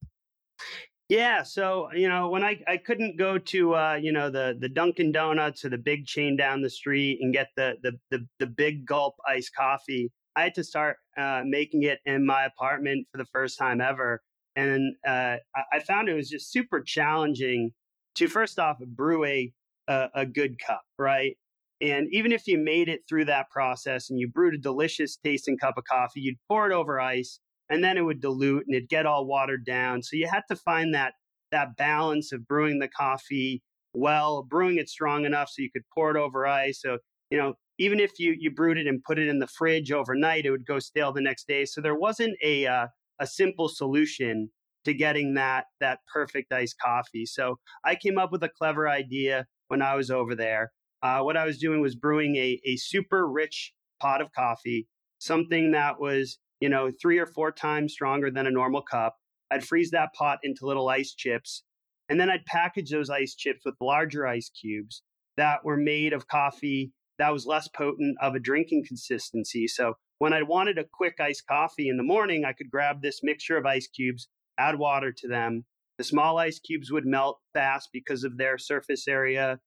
Yeah, 1.08 1.42
so 1.42 1.88
you 1.94 2.08
know, 2.08 2.28
when 2.28 2.42
I, 2.42 2.60
I 2.66 2.76
couldn't 2.76 3.16
go 3.18 3.38
to 3.38 3.74
uh, 3.74 3.94
you 3.94 4.12
know 4.12 4.28
the 4.28 4.56
the 4.58 4.68
Dunkin' 4.68 5.12
Donuts 5.12 5.64
or 5.64 5.70
the 5.70 5.78
big 5.78 6.04
chain 6.06 6.36
down 6.36 6.60
the 6.60 6.70
street 6.70 7.20
and 7.22 7.32
get 7.32 7.48
the 7.56 7.76
the 7.82 7.92
the, 8.10 8.26
the 8.38 8.46
big 8.46 8.84
gulp 8.84 9.14
iced 9.26 9.54
coffee, 9.54 10.10
I 10.36 10.42
had 10.42 10.54
to 10.56 10.64
start 10.64 10.96
uh, 11.16 11.42
making 11.46 11.84
it 11.84 12.00
in 12.04 12.26
my 12.26 12.44
apartment 12.44 13.06
for 13.10 13.18
the 13.18 13.26
first 13.26 13.58
time 13.58 13.80
ever, 13.80 14.20
and 14.56 14.94
uh, 15.06 15.36
I 15.72 15.80
found 15.86 16.08
it 16.08 16.14
was 16.14 16.28
just 16.28 16.50
super 16.50 16.82
challenging 16.82 17.72
to 18.16 18.28
first 18.28 18.58
off 18.58 18.78
brew 18.78 19.24
a, 19.24 19.52
a 19.88 20.26
good 20.26 20.58
cup, 20.58 20.82
right? 20.98 21.36
And 21.80 22.06
even 22.12 22.30
if 22.30 22.46
you 22.46 22.58
made 22.58 22.88
it 22.88 23.00
through 23.08 23.24
that 23.24 23.50
process 23.50 24.08
and 24.08 24.18
you 24.18 24.28
brewed 24.28 24.54
a 24.54 24.58
delicious 24.58 25.16
tasting 25.16 25.58
cup 25.58 25.76
of 25.76 25.84
coffee, 25.84 26.20
you'd 26.20 26.38
pour 26.48 26.70
it 26.70 26.72
over 26.72 27.00
ice 27.00 27.40
and 27.72 27.82
then 27.82 27.98
it 27.98 28.02
would 28.02 28.20
dilute 28.20 28.64
and 28.66 28.74
it'd 28.74 28.88
get 28.88 29.06
all 29.06 29.26
watered 29.26 29.64
down. 29.64 30.02
So 30.02 30.16
you 30.16 30.28
had 30.28 30.42
to 30.48 30.56
find 30.56 30.94
that 30.94 31.14
that 31.50 31.76
balance 31.76 32.32
of 32.32 32.46
brewing 32.46 32.78
the 32.78 32.88
coffee 32.88 33.62
well, 33.94 34.42
brewing 34.42 34.78
it 34.78 34.88
strong 34.88 35.26
enough 35.26 35.50
so 35.50 35.60
you 35.60 35.70
could 35.70 35.84
pour 35.94 36.10
it 36.10 36.16
over 36.16 36.46
ice. 36.46 36.80
So, 36.80 36.96
you 37.30 37.36
know, 37.36 37.54
even 37.78 38.00
if 38.00 38.12
you 38.18 38.34
you 38.38 38.50
brewed 38.50 38.78
it 38.78 38.86
and 38.86 39.02
put 39.02 39.18
it 39.18 39.28
in 39.28 39.38
the 39.38 39.46
fridge 39.46 39.92
overnight, 39.92 40.46
it 40.46 40.50
would 40.50 40.66
go 40.66 40.78
stale 40.78 41.12
the 41.12 41.20
next 41.20 41.46
day. 41.48 41.64
So 41.64 41.80
there 41.80 41.94
wasn't 41.96 42.36
a 42.42 42.66
uh, 42.66 42.86
a 43.18 43.26
simple 43.26 43.68
solution 43.68 44.50
to 44.84 44.94
getting 44.94 45.34
that 45.34 45.66
that 45.80 46.00
perfect 46.12 46.52
iced 46.52 46.78
coffee. 46.78 47.26
So 47.26 47.58
I 47.84 47.94
came 47.96 48.18
up 48.18 48.32
with 48.32 48.42
a 48.42 48.48
clever 48.48 48.88
idea 48.88 49.46
when 49.68 49.82
I 49.82 49.94
was 49.94 50.10
over 50.10 50.34
there 50.34 50.70
uh, 51.02 51.20
what 51.20 51.36
I 51.36 51.44
was 51.44 51.58
doing 51.58 51.80
was 51.80 51.96
brewing 51.96 52.36
a, 52.36 52.60
a 52.64 52.76
super 52.76 53.28
rich 53.28 53.72
pot 54.00 54.20
of 54.20 54.32
coffee, 54.32 54.86
something 55.18 55.72
that 55.72 56.00
was, 56.00 56.38
you 56.62 56.68
know, 56.68 56.92
three 57.02 57.18
or 57.18 57.26
four 57.26 57.50
times 57.50 57.92
stronger 57.92 58.30
than 58.30 58.46
a 58.46 58.50
normal 58.50 58.82
cup. 58.82 59.16
I'd 59.50 59.64
freeze 59.64 59.90
that 59.90 60.14
pot 60.14 60.38
into 60.44 60.64
little 60.64 60.88
ice 60.88 61.12
chips, 61.12 61.64
and 62.08 62.20
then 62.20 62.30
I'd 62.30 62.46
package 62.46 62.88
those 62.88 63.10
ice 63.10 63.34
chips 63.34 63.62
with 63.64 63.74
larger 63.80 64.28
ice 64.28 64.48
cubes 64.48 65.02
that 65.36 65.64
were 65.64 65.76
made 65.76 66.12
of 66.12 66.28
coffee 66.28 66.92
that 67.18 67.32
was 67.32 67.46
less 67.46 67.66
potent 67.66 68.16
of 68.20 68.36
a 68.36 68.40
drinking 68.40 68.84
consistency. 68.86 69.66
So 69.66 69.94
when 70.18 70.32
I 70.32 70.42
wanted 70.42 70.78
a 70.78 70.84
quick 70.84 71.18
iced 71.18 71.48
coffee 71.48 71.88
in 71.88 71.96
the 71.96 72.04
morning, 72.04 72.44
I 72.44 72.52
could 72.52 72.70
grab 72.70 73.02
this 73.02 73.24
mixture 73.24 73.56
of 73.56 73.66
ice 73.66 73.88
cubes, 73.88 74.28
add 74.56 74.78
water 74.78 75.12
to 75.18 75.28
them. 75.28 75.64
The 75.98 76.04
small 76.04 76.38
ice 76.38 76.60
cubes 76.60 76.92
would 76.92 77.06
melt 77.06 77.40
fast 77.52 77.88
because 77.92 78.22
of 78.22 78.38
their 78.38 78.56
surface 78.56 79.08
area 79.08 79.58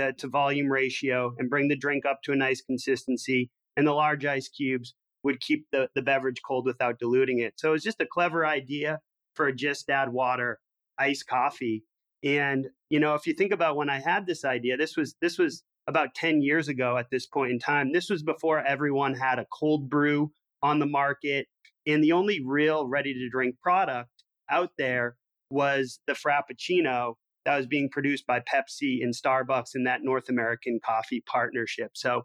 uh, 0.00 0.12
to 0.18 0.28
volume 0.28 0.70
ratio 0.70 1.34
and 1.38 1.50
bring 1.50 1.66
the 1.66 1.76
drink 1.76 2.06
up 2.06 2.20
to 2.24 2.32
a 2.32 2.36
nice 2.36 2.62
consistency. 2.62 3.50
And 3.76 3.88
the 3.88 3.92
large 3.92 4.24
ice 4.24 4.48
cubes 4.48 4.94
would 5.24 5.40
keep 5.40 5.66
the, 5.72 5.88
the 5.94 6.02
beverage 6.02 6.40
cold 6.46 6.66
without 6.66 6.98
diluting 6.98 7.40
it. 7.40 7.54
So 7.56 7.70
it 7.70 7.72
was 7.72 7.82
just 7.82 8.00
a 8.00 8.06
clever 8.06 8.46
idea 8.46 9.00
for 9.34 9.50
just 9.50 9.90
add 9.90 10.12
water 10.12 10.60
iced 10.98 11.26
coffee. 11.26 11.82
And 12.22 12.68
you 12.90 13.00
know, 13.00 13.14
if 13.14 13.26
you 13.26 13.34
think 13.34 13.52
about 13.52 13.76
when 13.76 13.90
I 13.90 14.00
had 14.00 14.26
this 14.26 14.44
idea, 14.44 14.76
this 14.76 14.96
was 14.96 15.16
this 15.20 15.38
was 15.38 15.62
about 15.86 16.14
10 16.14 16.40
years 16.40 16.68
ago 16.68 16.96
at 16.96 17.10
this 17.10 17.26
point 17.26 17.50
in 17.52 17.58
time. 17.58 17.92
This 17.92 18.08
was 18.08 18.22
before 18.22 18.64
everyone 18.64 19.14
had 19.14 19.38
a 19.38 19.46
cold 19.52 19.90
brew 19.90 20.32
on 20.62 20.78
the 20.78 20.86
market. 20.86 21.46
And 21.86 22.02
the 22.02 22.12
only 22.12 22.40
real 22.44 22.86
ready 22.86 23.12
to 23.12 23.28
drink 23.28 23.56
product 23.60 24.08
out 24.50 24.70
there 24.78 25.16
was 25.50 26.00
the 26.06 26.14
Frappuccino 26.14 27.14
that 27.44 27.56
was 27.56 27.66
being 27.66 27.90
produced 27.90 28.26
by 28.26 28.40
Pepsi 28.40 29.02
and 29.02 29.14
Starbucks 29.14 29.74
in 29.74 29.84
that 29.84 30.02
North 30.02 30.30
American 30.30 30.80
coffee 30.84 31.22
partnership. 31.26 31.90
So, 31.94 32.22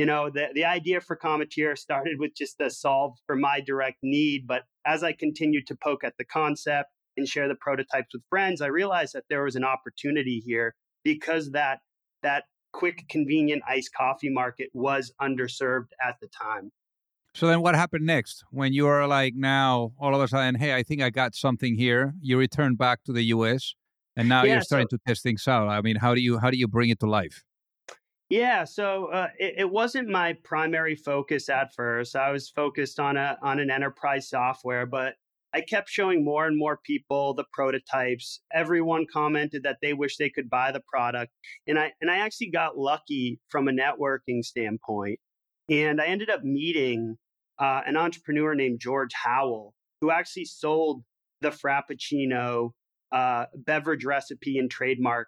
you 0.00 0.06
know, 0.06 0.30
the, 0.30 0.46
the 0.54 0.64
idea 0.64 0.98
for 0.98 1.14
Cometeer 1.14 1.76
started 1.76 2.18
with 2.18 2.34
just 2.34 2.58
a 2.58 2.70
solve 2.70 3.18
for 3.26 3.36
my 3.36 3.60
direct 3.60 3.98
need. 4.02 4.46
But 4.46 4.62
as 4.86 5.04
I 5.04 5.12
continued 5.12 5.66
to 5.66 5.76
poke 5.76 6.04
at 6.04 6.14
the 6.16 6.24
concept 6.24 6.88
and 7.18 7.28
share 7.28 7.48
the 7.48 7.54
prototypes 7.54 8.14
with 8.14 8.22
friends, 8.30 8.62
I 8.62 8.68
realized 8.68 9.12
that 9.12 9.24
there 9.28 9.44
was 9.44 9.56
an 9.56 9.64
opportunity 9.64 10.42
here 10.42 10.74
because 11.04 11.50
that 11.50 11.80
that 12.22 12.44
quick, 12.72 13.04
convenient 13.10 13.62
iced 13.68 13.92
coffee 13.92 14.30
market 14.30 14.70
was 14.72 15.12
underserved 15.20 15.88
at 16.02 16.16
the 16.22 16.28
time. 16.28 16.72
So 17.34 17.46
then 17.46 17.60
what 17.60 17.74
happened 17.74 18.06
next 18.06 18.42
when 18.50 18.72
you 18.72 18.86
are 18.86 19.06
like 19.06 19.34
now 19.36 19.92
all 20.00 20.14
of 20.14 20.22
a 20.22 20.28
sudden, 20.28 20.54
hey, 20.54 20.74
I 20.74 20.82
think 20.82 21.02
I 21.02 21.10
got 21.10 21.34
something 21.34 21.74
here. 21.74 22.14
You 22.22 22.38
return 22.38 22.74
back 22.74 23.04
to 23.04 23.12
the 23.12 23.24
US 23.24 23.74
and 24.16 24.30
now 24.30 24.44
yeah, 24.44 24.54
you're 24.54 24.62
starting 24.62 24.88
so, 24.90 24.96
to 24.96 25.02
test 25.06 25.22
things 25.22 25.46
out. 25.46 25.68
I 25.68 25.82
mean, 25.82 25.96
how 25.96 26.14
do 26.14 26.22
you 26.22 26.38
how 26.38 26.50
do 26.50 26.56
you 26.56 26.68
bring 26.68 26.88
it 26.88 27.00
to 27.00 27.06
life? 27.06 27.44
Yeah, 28.30 28.62
so 28.62 29.06
uh, 29.06 29.26
it, 29.40 29.54
it, 29.58 29.70
wasn't 29.70 30.08
my 30.08 30.34
primary 30.44 30.94
focus 30.94 31.48
at 31.48 31.74
first. 31.74 32.14
I 32.14 32.30
was 32.30 32.48
focused 32.48 33.00
on 33.00 33.16
a 33.16 33.36
on 33.42 33.58
an 33.58 33.72
enterprise 33.72 34.30
software, 34.30 34.86
but 34.86 35.14
I 35.52 35.62
kept 35.62 35.88
showing 35.88 36.24
more 36.24 36.46
and 36.46 36.56
more 36.56 36.78
people 36.84 37.34
the 37.34 37.44
prototypes. 37.52 38.40
Everyone 38.54 39.06
commented 39.12 39.64
that 39.64 39.78
they 39.82 39.94
wish 39.94 40.16
they 40.16 40.30
could 40.30 40.48
buy 40.48 40.70
the 40.70 40.82
product. 40.88 41.32
And 41.66 41.76
I 41.76 41.92
and 42.00 42.08
I 42.08 42.18
actually 42.18 42.50
got 42.52 42.78
lucky 42.78 43.40
from 43.48 43.66
a 43.66 43.72
networking 43.72 44.44
standpoint. 44.44 45.18
And 45.68 46.00
I 46.00 46.06
ended 46.06 46.30
up 46.30 46.44
meeting 46.44 47.16
uh, 47.58 47.80
an 47.84 47.96
entrepreneur 47.96 48.54
named 48.54 48.78
George 48.78 49.12
Howell, 49.12 49.74
who 50.00 50.12
actually 50.12 50.44
sold 50.44 51.02
the 51.40 51.50
Frappuccino 51.50 52.70
uh, 53.10 53.46
beverage 53.56 54.04
recipe 54.04 54.58
and 54.58 54.70
trademark 54.70 55.26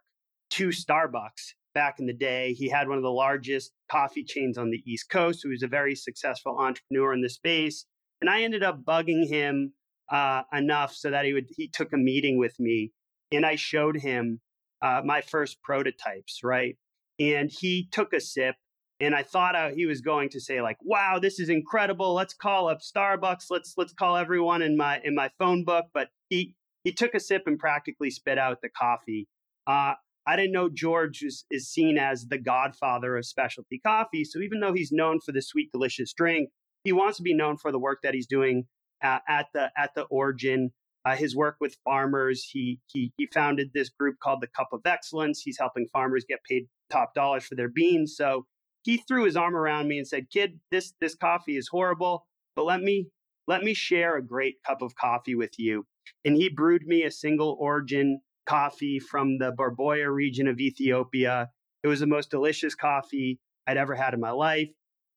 to 0.50 0.68
Starbucks 0.68 1.54
back 1.74 1.96
in 1.98 2.06
the 2.06 2.12
day. 2.12 2.52
He 2.52 2.68
had 2.68 2.88
one 2.88 2.98
of 2.98 3.02
the 3.02 3.10
largest 3.10 3.72
coffee 3.90 4.24
chains 4.24 4.58
on 4.58 4.70
the 4.70 4.82
East 4.86 5.10
Coast. 5.10 5.40
He 5.42 5.48
was 5.48 5.62
a 5.62 5.68
very 5.68 5.94
successful 5.94 6.56
entrepreneur 6.58 7.12
in 7.12 7.22
the 7.22 7.28
space. 7.28 7.86
And 8.20 8.30
I 8.30 8.42
ended 8.42 8.62
up 8.62 8.84
bugging 8.84 9.28
him 9.28 9.72
uh, 10.10 10.42
enough 10.52 10.94
so 10.94 11.10
that 11.10 11.24
he 11.24 11.32
would 11.32 11.46
he 11.56 11.68
took 11.68 11.92
a 11.92 11.96
meeting 11.96 12.38
with 12.38 12.58
me 12.60 12.92
and 13.32 13.46
I 13.46 13.56
showed 13.56 13.96
him 13.96 14.40
uh, 14.82 15.00
my 15.04 15.20
first 15.22 15.62
prototypes, 15.62 16.40
right? 16.42 16.76
And 17.18 17.50
he 17.50 17.88
took 17.90 18.12
a 18.12 18.20
sip, 18.20 18.56
and 19.00 19.14
I 19.14 19.22
thought 19.22 19.54
uh, 19.56 19.70
he 19.70 19.86
was 19.86 20.00
going 20.00 20.28
to 20.30 20.40
say 20.40 20.60
like, 20.60 20.78
"Wow, 20.82 21.18
this 21.20 21.38
is 21.40 21.48
incredible! 21.48 22.14
Let's 22.14 22.34
call 22.34 22.68
up 22.68 22.80
Starbucks. 22.80 23.46
Let's 23.50 23.74
let's 23.76 23.92
call 23.92 24.16
everyone 24.16 24.62
in 24.62 24.76
my 24.76 25.00
in 25.02 25.14
my 25.14 25.30
phone 25.38 25.64
book." 25.64 25.86
But 25.94 26.08
he 26.28 26.54
he 26.84 26.92
took 26.92 27.14
a 27.14 27.20
sip 27.20 27.42
and 27.46 27.58
practically 27.58 28.10
spit 28.10 28.38
out 28.38 28.60
the 28.62 28.68
coffee. 28.68 29.28
Uh, 29.66 29.94
I 30.26 30.36
didn't 30.36 30.52
know 30.52 30.68
George 30.72 31.22
is, 31.22 31.44
is 31.50 31.68
seen 31.68 31.98
as 31.98 32.26
the 32.26 32.38
godfather 32.38 33.16
of 33.16 33.26
specialty 33.26 33.80
coffee. 33.84 34.24
So 34.24 34.40
even 34.40 34.60
though 34.60 34.72
he's 34.72 34.92
known 34.92 35.20
for 35.20 35.32
the 35.32 35.42
sweet, 35.42 35.70
delicious 35.72 36.12
drink, 36.12 36.50
he 36.84 36.92
wants 36.92 37.16
to 37.16 37.22
be 37.22 37.34
known 37.34 37.56
for 37.56 37.72
the 37.72 37.78
work 37.78 37.98
that 38.02 38.14
he's 38.14 38.26
doing 38.26 38.66
uh, 39.02 39.18
at 39.28 39.46
the 39.54 39.70
at 39.76 39.94
the 39.94 40.02
origin. 40.02 40.70
Uh, 41.04 41.16
his 41.16 41.34
work 41.34 41.56
with 41.60 41.76
farmers. 41.84 42.48
He, 42.52 42.78
he 42.86 43.12
he 43.16 43.26
founded 43.34 43.70
this 43.74 43.88
group 43.88 44.16
called 44.22 44.40
the 44.40 44.46
Cup 44.46 44.68
of 44.72 44.82
Excellence. 44.86 45.42
He's 45.44 45.58
helping 45.58 45.88
farmers 45.92 46.24
get 46.28 46.38
paid 46.48 46.68
top 46.90 47.12
dollars 47.14 47.44
for 47.44 47.56
their 47.56 47.68
beans. 47.68 48.14
So 48.16 48.46
he 48.82 48.98
threw 48.98 49.24
his 49.24 49.36
arm 49.36 49.56
around 49.56 49.88
me 49.88 49.98
and 49.98 50.06
said, 50.06 50.30
"Kid, 50.30 50.60
this 50.70 50.94
this 51.00 51.16
coffee 51.16 51.56
is 51.56 51.68
horrible, 51.68 52.26
but 52.54 52.64
let 52.64 52.80
me 52.80 53.08
let 53.48 53.64
me 53.64 53.74
share 53.74 54.16
a 54.16 54.24
great 54.24 54.62
cup 54.64 54.82
of 54.82 54.94
coffee 54.94 55.34
with 55.34 55.58
you." 55.58 55.86
And 56.24 56.36
he 56.36 56.48
brewed 56.48 56.86
me 56.86 57.02
a 57.02 57.10
single 57.10 57.56
origin 57.58 58.20
coffee 58.46 58.98
from 58.98 59.38
the 59.38 59.52
Borboya 59.52 60.12
region 60.12 60.46
of 60.46 60.60
Ethiopia. 60.60 61.50
It 61.82 61.88
was 61.88 62.00
the 62.00 62.06
most 62.06 62.30
delicious 62.30 62.74
coffee 62.74 63.38
I'd 63.66 63.76
ever 63.76 63.94
had 63.94 64.14
in 64.14 64.20
my 64.20 64.30
life. 64.30 64.68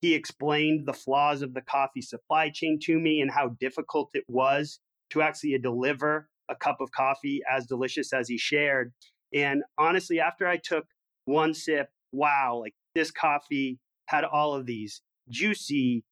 He 0.02 0.14
explained 0.14 0.86
the 0.86 0.94
flaws 0.94 1.42
of 1.42 1.54
the 1.54 1.62
coffee 1.62 2.02
supply 2.02 2.50
chain 2.50 2.80
to 2.84 3.00
me 3.00 3.22
and 3.22 3.32
how 3.32 3.56
difficult 3.60 4.10
it 4.14 4.26
was 4.28 4.80
to 5.12 5.22
actually 5.22 5.58
deliver 5.58 6.30
a 6.50 6.56
cup 6.56 6.78
of 6.80 6.92
coffee 6.92 7.42
as 7.52 7.66
delicious 7.66 8.14
as 8.14 8.28
he 8.28 8.38
shared. 8.38 8.94
And 9.34 9.64
honestly, 9.78 10.20
after 10.20 10.48
I 10.48 10.58
took 10.58 10.86
one 11.26 11.54
sip, 11.54 11.90
wow, 12.12 12.60
like 12.62 12.74
this 12.94 13.12
coffee 13.12 13.80
had 14.08 14.24
all 14.24 14.54
of 14.54 14.66
these 14.66 15.02
juicy, 15.30 16.04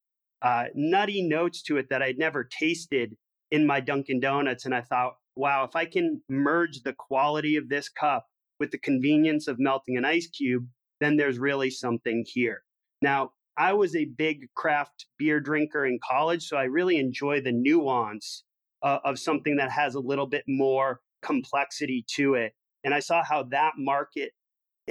uh, 0.41 0.65
nutty 0.73 1.21
notes 1.21 1.61
to 1.63 1.77
it 1.77 1.89
that 1.89 2.01
I'd 2.01 2.17
never 2.17 2.43
tasted 2.43 3.15
in 3.51 3.67
my 3.67 3.79
Dunkin' 3.79 4.19
Donuts. 4.19 4.65
And 4.65 4.73
I 4.73 4.81
thought, 4.81 5.13
wow, 5.35 5.63
if 5.63 5.75
I 5.75 5.85
can 5.85 6.21
merge 6.29 6.81
the 6.81 6.93
quality 6.93 7.55
of 7.55 7.69
this 7.69 7.89
cup 7.89 8.25
with 8.59 8.71
the 8.71 8.77
convenience 8.77 9.47
of 9.47 9.59
melting 9.59 9.97
an 9.97 10.05
ice 10.05 10.27
cube, 10.27 10.67
then 10.99 11.17
there's 11.17 11.39
really 11.39 11.69
something 11.69 12.23
here. 12.27 12.63
Now, 13.01 13.31
I 13.57 13.73
was 13.73 13.95
a 13.95 14.05
big 14.05 14.47
craft 14.55 15.05
beer 15.19 15.39
drinker 15.39 15.85
in 15.85 15.99
college, 16.07 16.43
so 16.43 16.57
I 16.57 16.63
really 16.63 16.97
enjoy 16.97 17.41
the 17.41 17.51
nuance 17.51 18.43
uh, 18.81 18.99
of 19.03 19.19
something 19.19 19.57
that 19.57 19.71
has 19.71 19.95
a 19.95 19.99
little 19.99 20.27
bit 20.27 20.43
more 20.47 21.01
complexity 21.21 22.05
to 22.15 22.35
it. 22.35 22.53
And 22.83 22.93
I 22.93 22.99
saw 22.99 23.23
how 23.23 23.43
that 23.51 23.73
market 23.77 24.31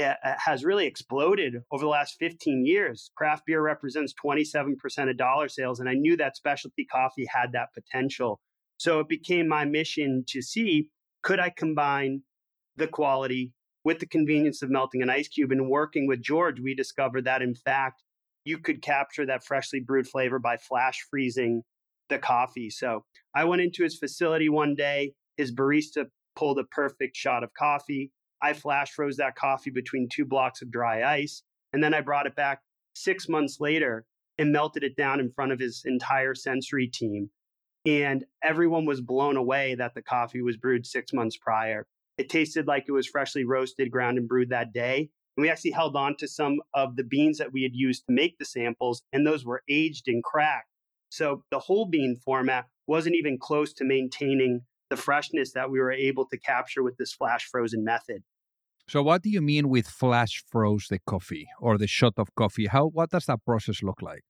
uh, 0.01 0.15
has 0.39 0.65
really 0.65 0.87
exploded 0.87 1.57
over 1.71 1.85
the 1.85 1.89
last 1.89 2.17
15 2.19 2.65
years. 2.65 3.11
Craft 3.17 3.45
beer 3.47 3.61
represents 3.61 4.15
27% 4.25 5.11
of 5.11 5.17
dollar 5.19 5.49
sales, 5.49 5.81
and 5.81 5.89
I 5.89 5.95
knew 5.95 6.17
that 6.17 6.37
specialty 6.37 6.85
coffee 6.85 7.27
had 7.29 7.53
that 7.53 7.69
potential. 7.75 8.41
So 8.83 8.99
it 8.99 9.09
became 9.09 9.47
my 9.47 9.65
mission 9.65 10.25
to 10.31 10.43
see 10.43 10.89
could 11.23 11.39
I 11.39 11.51
combine 11.51 12.23
the 12.75 12.89
quality 12.89 13.53
with 13.85 14.01
the 14.01 14.07
convenience 14.07 14.61
of 14.61 14.71
melting 14.71 15.03
an 15.03 15.09
ice 15.09 15.29
cube 15.29 15.53
and 15.53 15.71
working 15.71 16.09
with 16.09 16.21
George, 16.21 16.59
we 16.59 16.75
discovered 16.75 17.25
that 17.27 17.43
in 17.43 17.55
fact 17.55 18.03
you 18.45 18.59
could 18.59 18.83
capture 18.83 19.25
that 19.25 19.45
freshly 19.45 19.79
brewed 19.79 20.09
flavor 20.09 20.41
by 20.41 20.57
flash 20.57 21.07
freezing 21.09 21.63
the 22.09 22.19
coffee. 22.19 22.71
So 22.71 23.05
I 23.37 23.45
went 23.45 23.63
into 23.63 23.85
his 23.85 23.99
facility 23.99 24.49
one 24.49 24.75
day. 24.75 25.13
His 25.37 25.55
barista 25.55 26.07
pulled 26.35 26.59
a 26.59 26.65
perfect 26.65 27.17
shot 27.17 27.45
of 27.45 27.55
coffee. 27.55 28.11
I 28.43 28.53
flash 28.53 28.91
froze 28.91 29.17
that 29.19 29.37
coffee 29.37 29.71
between 29.71 30.09
two 30.09 30.25
blocks 30.25 30.61
of 30.61 30.73
dry 30.73 31.05
ice. 31.05 31.45
And 31.73 31.85
then 31.85 31.95
I 31.95 32.01
brought 32.01 32.27
it 32.27 32.35
back 32.35 32.63
six 32.97 33.29
months 33.29 33.59
later 33.61 34.07
and 34.39 34.51
melted 34.51 34.83
it 34.83 34.97
down 34.97 35.21
in 35.21 35.31
front 35.31 35.53
of 35.53 35.61
his 35.61 35.83
entire 35.85 36.35
sensory 36.35 36.89
team. 36.89 37.31
And 37.85 38.25
everyone 38.43 38.87
was 38.87 39.01
blown 39.01 39.37
away 39.37 39.75
that 39.75 39.95
the 39.95 40.03
coffee 40.03 40.43
was 40.43 40.57
brewed 40.57 40.87
six 40.87 41.13
months 41.13 41.37
prior. 41.37 41.87
It 42.19 42.29
tasted 42.29 42.67
like 42.67 42.85
it 42.87 42.93
was 42.93 43.07
freshly 43.07 43.45
roasted, 43.45 43.91
ground, 43.91 44.19
and 44.19 44.29
brewed 44.29 44.51
that 44.51 44.73
day. 44.73 45.11
And 45.37 45.43
we 45.43 45.51
actually 45.51 45.71
held 45.71 45.97
on 45.97 46.17
to 46.19 46.29
some 46.29 46.61
of 46.75 46.97
the 46.97 47.05
beans 47.05 47.39
that 47.39 47.53
we 47.53 47.63
had 47.63 47.75
used 47.75 48.07
to 48.07 48.13
make 48.13 48.39
the 48.39 48.45
samples, 48.45 49.03
and 49.13 49.27
those 49.27 49.45
were 49.45 49.63
aged 49.69 50.07
and 50.07 50.23
cracked. 50.23 50.69
So 51.09 51.45
the 51.51 51.59
whole 51.59 51.87
bean 51.87 52.17
format 52.17 52.67
wasn't 52.87 53.17
even 53.17 53.39
close 53.39 53.73
to 53.75 53.85
maintaining 53.85 54.63
the 54.91 54.97
freshness 54.97 55.53
that 55.53 55.71
we 55.71 55.81
were 55.81 55.93
able 55.93 56.27
to 56.27 56.39
capture 56.39 56.83
with 56.83 56.97
this 56.99 57.13
flash 57.15 57.47
frozen 57.51 57.83
method. 57.83 58.23
So 58.89 59.03
what 59.03 59.23
do 59.23 59.31
you 59.31 59.41
mean 59.41 59.69
with 59.69 59.87
flash 59.87 60.45
froze 60.47 60.89
the 60.91 60.99
coffee 61.07 61.49
or 61.61 61.79
the 61.79 61.87
shot 61.87 62.15
of 62.19 62.35
coffee? 62.35 62.67
How 62.67 62.87
what 62.87 63.11
does 63.11 63.27
that 63.27 63.45
process 63.45 63.83
look 63.83 64.03
like? 64.03 64.23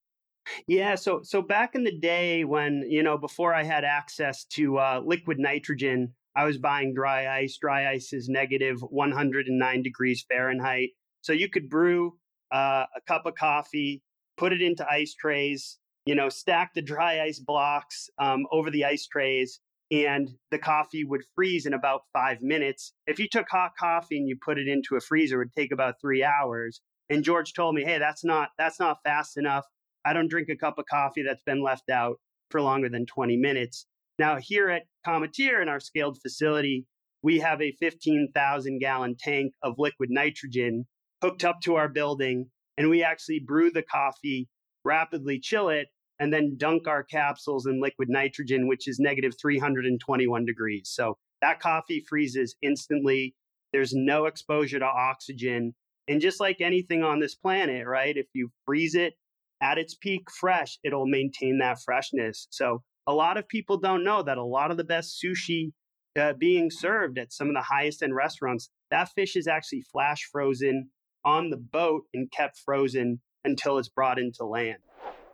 Yeah, 0.67 0.95
so 0.97 1.21
so 1.23 1.43
back 1.43 1.75
in 1.75 1.85
the 1.85 1.97
day 1.97 2.45
when 2.45 2.85
you 2.89 3.03
know 3.03 3.19
before 3.19 3.55
I 3.55 3.63
had 3.63 3.85
access 3.85 4.45
to 4.57 4.79
uh, 4.79 5.01
liquid 5.05 5.39
nitrogen, 5.39 6.15
I 6.35 6.45
was 6.45 6.59
buying 6.59 6.95
dry 6.95 7.29
ice. 7.29 7.59
Dry 7.61 7.91
ice 7.91 8.13
is 8.13 8.29
negative 8.29 8.81
109 8.81 9.83
degrees 9.83 10.25
Fahrenheit. 10.29 10.91
So 11.21 11.33
you 11.33 11.49
could 11.49 11.69
brew 11.69 12.19
uh, 12.53 12.87
a 12.97 13.01
cup 13.07 13.27
of 13.27 13.35
coffee, 13.35 14.03
put 14.37 14.53
it 14.53 14.63
into 14.63 14.87
ice 14.89 15.15
trays, 15.15 15.79
you 16.05 16.15
know, 16.15 16.29
stack 16.29 16.75
the 16.75 16.83
dry 16.83 17.23
ice 17.23 17.39
blocks 17.39 18.11
um, 18.19 18.47
over 18.51 18.71
the 18.71 18.85
ice 18.85 19.07
trays, 19.07 19.61
and 19.91 20.31
the 20.51 20.59
coffee 20.59 21.05
would 21.05 21.23
freeze 21.35 21.67
in 21.67 21.75
about 21.75 22.03
five 22.13 22.39
minutes. 22.41 22.93
If 23.07 23.19
you 23.19 23.29
took 23.29 23.47
hot 23.49 23.73
coffee 23.79 24.17
and 24.17 24.29
you 24.29 24.37
put 24.43 24.59
it 24.59 24.69
into 24.69 24.97
a 24.97 25.01
freezer, 25.01 25.37
it 25.37 25.47
would 25.47 25.53
take 25.57 25.73
about 25.73 26.01
three 26.01 26.25
hours. 26.25 26.81
And 27.11 27.23
George 27.23 27.53
told 27.53 27.75
me, 27.75 27.85
hey, 27.85 27.99
that's 27.99 28.25
not 28.25 28.51
that's 28.59 28.81
not 28.81 28.99
fast 29.05 29.37
enough. 29.37 29.65
I 30.05 30.13
don't 30.13 30.29
drink 30.29 30.49
a 30.49 30.57
cup 30.57 30.79
of 30.79 30.87
coffee 30.87 31.23
that's 31.23 31.43
been 31.45 31.63
left 31.63 31.91
out 31.91 32.17
for 32.51 32.61
longer 32.61 32.89
than 32.89 33.07
20 33.07 33.37
minutes. 33.37 33.87
Now, 34.19 34.37
here 34.41 34.69
at 34.69 34.83
Cometeer 35.07 35.63
in 35.63 35.69
our 35.69 35.81
scaled 35.81 36.19
facility, 36.21 36.87
we 37.23 37.39
have 37.39 37.63
a 37.63 37.77
15,000 37.81 38.79
gallon 38.79 39.17
tank 39.19 39.53
of 39.63 39.75
liquid 39.79 40.11
nitrogen 40.11 40.87
hooked 41.23 41.45
up 41.45 41.61
to 41.63 41.77
our 41.77 41.89
building, 41.89 42.51
and 42.77 42.91
we 42.91 43.03
actually 43.03 43.41
brew 43.41 43.71
the 43.71 43.83
coffee, 43.83 44.49
rapidly 44.85 45.39
chill 45.39 45.69
it, 45.69 45.89
and 46.19 46.33
then 46.33 46.57
dunk 46.57 46.89
our 46.89 47.03
capsules 47.03 47.67
in 47.67 47.81
liquid 47.81 48.09
nitrogen, 48.11 48.69
which 48.69 48.89
is 48.89 48.99
negative 48.99 49.33
321 49.41 50.45
degrees. 50.45 50.91
So 50.93 51.17
that 51.41 51.61
coffee 51.61 52.05
freezes 52.09 52.57
instantly. 52.63 53.35
There's 53.73 53.95
no 53.95 54.27
exposure 54.27 54.79
to 54.79 54.85
oxygen. 54.85 55.75
And 56.09 56.21
just 56.21 56.41
like 56.41 56.61
anything 56.61 57.03
on 57.03 57.21
this 57.21 57.35
planet, 57.35 57.87
right? 57.87 58.17
If 58.17 58.27
you 58.35 58.51
freeze 58.67 58.95
it 58.95 59.15
at 59.63 59.79
its 59.79 59.95
peak 59.95 60.29
fresh, 60.31 60.79
it'll 60.83 61.07
maintain 61.07 61.59
that 61.59 61.79
freshness. 61.85 62.49
So 62.51 62.83
a 63.07 63.15
lot 63.15 63.39
of 63.39 63.47
people 63.49 63.79
don't 63.79 64.05
know 64.05 64.23
that 64.23 64.37
a 64.37 64.45
lot 64.45 64.71
of 64.73 64.77
the 64.77 64.85
best 64.85 65.23
sushi 65.25 65.73
uh, 66.19 66.33
being 66.35 66.71
served 66.71 67.17
at 67.17 67.33
some 67.33 67.49
of 67.49 67.55
the 67.55 67.63
highest 67.63 68.03
end 68.03 68.15
restaurants, 68.15 68.69
that 68.91 69.09
fish 69.15 69.37
is 69.37 69.47
actually 69.47 69.83
flash 69.93 70.29
frozen 70.31 70.91
on 71.25 71.51
the 71.51 71.57
boat 71.57 72.03
and 72.13 72.31
kept 72.33 72.59
frozen 72.59 73.21
until 73.45 73.79
it's 73.79 73.89
brought 73.89 74.19
into 74.19 74.45
land. 74.45 74.79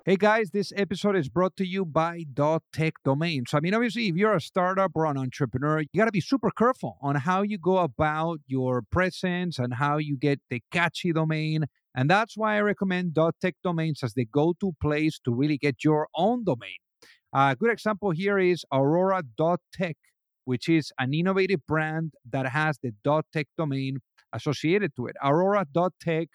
Hey 0.05 0.17
guys, 0.17 0.53
this 0.53 0.73
episode 0.75 1.17
is 1.17 1.29
brought 1.29 1.55
to 1.57 1.67
you 1.67 1.85
by 1.85 2.25
dot 2.33 2.63
.tech 2.73 2.95
Domains. 3.05 3.53
I 3.53 3.61
mean, 3.61 3.75
obviously, 3.75 4.09
if 4.09 4.17
you're 4.17 4.35
a 4.35 4.41
startup 4.41 4.93
or 4.95 5.05
an 5.05 5.19
entrepreneur, 5.19 5.81
you 5.81 5.89
got 5.99 6.07
to 6.07 6.13
be 6.13 6.21
super 6.21 6.51
careful 6.51 6.97
on 7.03 7.17
how 7.17 7.43
you 7.43 7.59
go 7.59 7.79
about 7.79 8.39
your 8.47 8.81
presence 8.81 9.59
and 9.59 9.75
how 9.75 9.99
you 9.99 10.17
get 10.17 10.41
the 10.49 10.63
catchy 10.71 11.13
domain. 11.13 11.67
And 11.95 12.09
that's 12.09 12.37
why 12.37 12.57
I 12.57 12.61
recommend 12.61 13.19
.tech 13.41 13.55
Domains 13.65 14.03
as 14.03 14.15
the 14.15 14.27
go-to 14.27 14.73
place 14.81 15.19
to 15.25 15.35
really 15.35 15.59
get 15.59 15.83
your 15.83 16.09
own 16.15 16.45
domain. 16.45 16.79
A 17.35 17.57
good 17.57 17.71
example 17.71 18.11
here 18.11 18.39
is 18.39 18.65
Aurora.tech, 18.73 19.97
which 20.45 20.69
is 20.69 20.93
an 20.99 21.13
innovative 21.13 21.67
brand 21.67 22.15
that 22.31 22.47
has 22.47 22.79
the 22.83 22.93
.tech 23.33 23.49
domain 23.57 23.99
associated 24.33 24.95
to 24.97 25.07
it. 25.07 25.17
Aurora.tech 25.23 26.29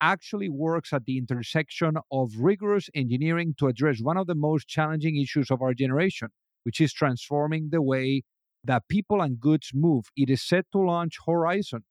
actually 0.00 0.48
works 0.48 0.92
at 0.92 1.04
the 1.04 1.18
intersection 1.18 1.96
of 2.10 2.30
rigorous 2.38 2.88
engineering 2.94 3.54
to 3.58 3.66
address 3.66 4.00
one 4.00 4.16
of 4.16 4.26
the 4.26 4.34
most 4.34 4.66
challenging 4.66 5.20
issues 5.20 5.50
of 5.50 5.60
our 5.60 5.74
generation, 5.74 6.28
which 6.62 6.80
is 6.80 6.92
transforming 6.92 7.68
the 7.70 7.82
way 7.82 8.22
that 8.64 8.88
people 8.88 9.20
and 9.20 9.40
goods 9.40 9.72
move. 9.74 10.04
It 10.16 10.30
is 10.30 10.46
set 10.46 10.64
to 10.72 10.78
launch 10.78 11.18
Horizon, 11.26 11.84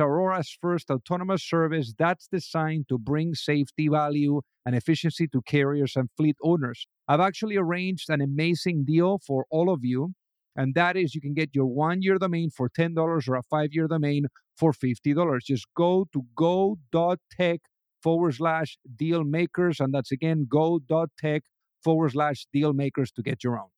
Aurora's 0.00 0.56
first 0.60 0.90
autonomous 0.90 1.42
service 1.42 1.94
that's 1.98 2.28
designed 2.28 2.86
to 2.88 2.98
bring 2.98 3.34
safety 3.34 3.88
value 3.88 4.40
and 4.64 4.74
efficiency 4.74 5.26
to 5.28 5.42
carriers 5.42 5.94
and 5.96 6.08
fleet 6.16 6.36
owners. 6.42 6.86
I've 7.08 7.20
actually 7.20 7.56
arranged 7.56 8.08
an 8.08 8.20
amazing 8.20 8.84
deal 8.86 9.18
for 9.26 9.46
all 9.50 9.70
of 9.72 9.80
you 9.82 10.14
and 10.56 10.74
that 10.74 10.96
is 10.96 11.14
you 11.14 11.20
can 11.20 11.34
get 11.34 11.50
your 11.54 11.66
one 11.66 12.02
year 12.02 12.18
domain 12.18 12.50
for 12.50 12.68
$10 12.68 13.28
or 13.28 13.34
a 13.34 13.42
five 13.42 13.70
year 13.72 13.88
domain 13.88 14.26
for 14.56 14.72
$50. 14.72 15.40
Just 15.42 15.66
go 15.76 16.06
to 16.12 16.22
go.tech 16.36 17.60
forward 18.02 18.34
slash 18.34 18.78
deal 18.96 19.24
makers. 19.24 19.80
And 19.80 19.92
that's 19.92 20.12
again 20.12 20.46
go.tech 20.48 21.42
forward 21.82 22.12
slash 22.12 22.46
deal 22.52 22.72
makers 22.72 23.10
to 23.12 23.22
get 23.22 23.42
your 23.42 23.58
own. 23.58 23.73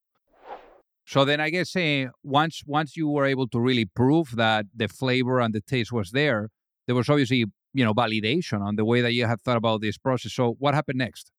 So 1.07 1.25
then 1.25 1.41
I 1.41 1.51
guess 1.51 1.75
uh, 1.77 2.07
once 2.23 2.63
once 2.67 2.97
you 2.97 3.09
were 3.09 3.25
able 3.25 3.49
to 3.49 3.61
really 3.61 3.85
prove 3.85 4.35
that 4.37 4.67
the 4.75 4.89
flavor 4.89 5.41
and 5.41 5.55
the 5.55 5.61
taste 5.61 5.93
was 5.93 6.11
there, 6.11 6.51
there 6.87 6.97
was 6.97 7.09
obviously 7.09 7.45
you 7.73 7.85
know 7.85 7.95
validation 7.95 8.61
on 8.61 8.77
the 8.77 8.85
way 8.85 9.01
that 9.01 9.13
you 9.13 9.27
had 9.27 9.41
thought 9.41 9.57
about 9.57 9.81
this 9.81 9.99
process. 9.99 10.33
So 10.33 10.57
what 10.59 10.75
happened 10.75 10.99
next? 10.99 11.31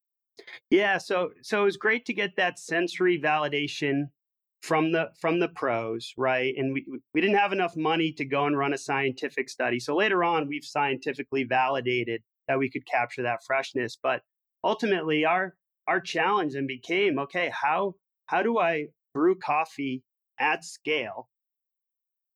Yeah, 0.69 0.97
so 0.97 1.31
so 1.41 1.61
it 1.61 1.65
was 1.65 1.77
great 1.77 2.05
to 2.05 2.13
get 2.13 2.37
that 2.37 2.59
sensory 2.59 3.19
validation 3.19 4.05
from 4.61 4.91
the 4.91 5.09
from 5.19 5.39
the 5.39 5.47
pros 5.47 6.13
right 6.17 6.55
and 6.57 6.73
we 6.73 6.85
we 7.13 7.21
didn't 7.21 7.37
have 7.37 7.53
enough 7.53 7.75
money 7.77 8.11
to 8.11 8.25
go 8.25 8.45
and 8.45 8.57
run 8.57 8.73
a 8.73 8.77
scientific 8.77 9.49
study 9.49 9.79
so 9.79 9.95
later 9.95 10.23
on 10.23 10.47
we've 10.47 10.63
scientifically 10.63 11.43
validated 11.43 12.23
that 12.47 12.57
we 12.57 12.69
could 12.69 12.85
capture 12.85 13.21
that 13.21 13.43
freshness 13.45 13.97
but 14.01 14.21
ultimately 14.63 15.23
our 15.25 15.55
our 15.87 16.01
challenge 16.01 16.53
then 16.53 16.65
became 16.65 17.19
okay 17.19 17.51
how 17.53 17.93
how 18.25 18.41
do 18.41 18.57
i 18.57 18.87
brew 19.17 19.35
coffee 19.35 20.03
at 20.39 20.63
scale 20.63 21.27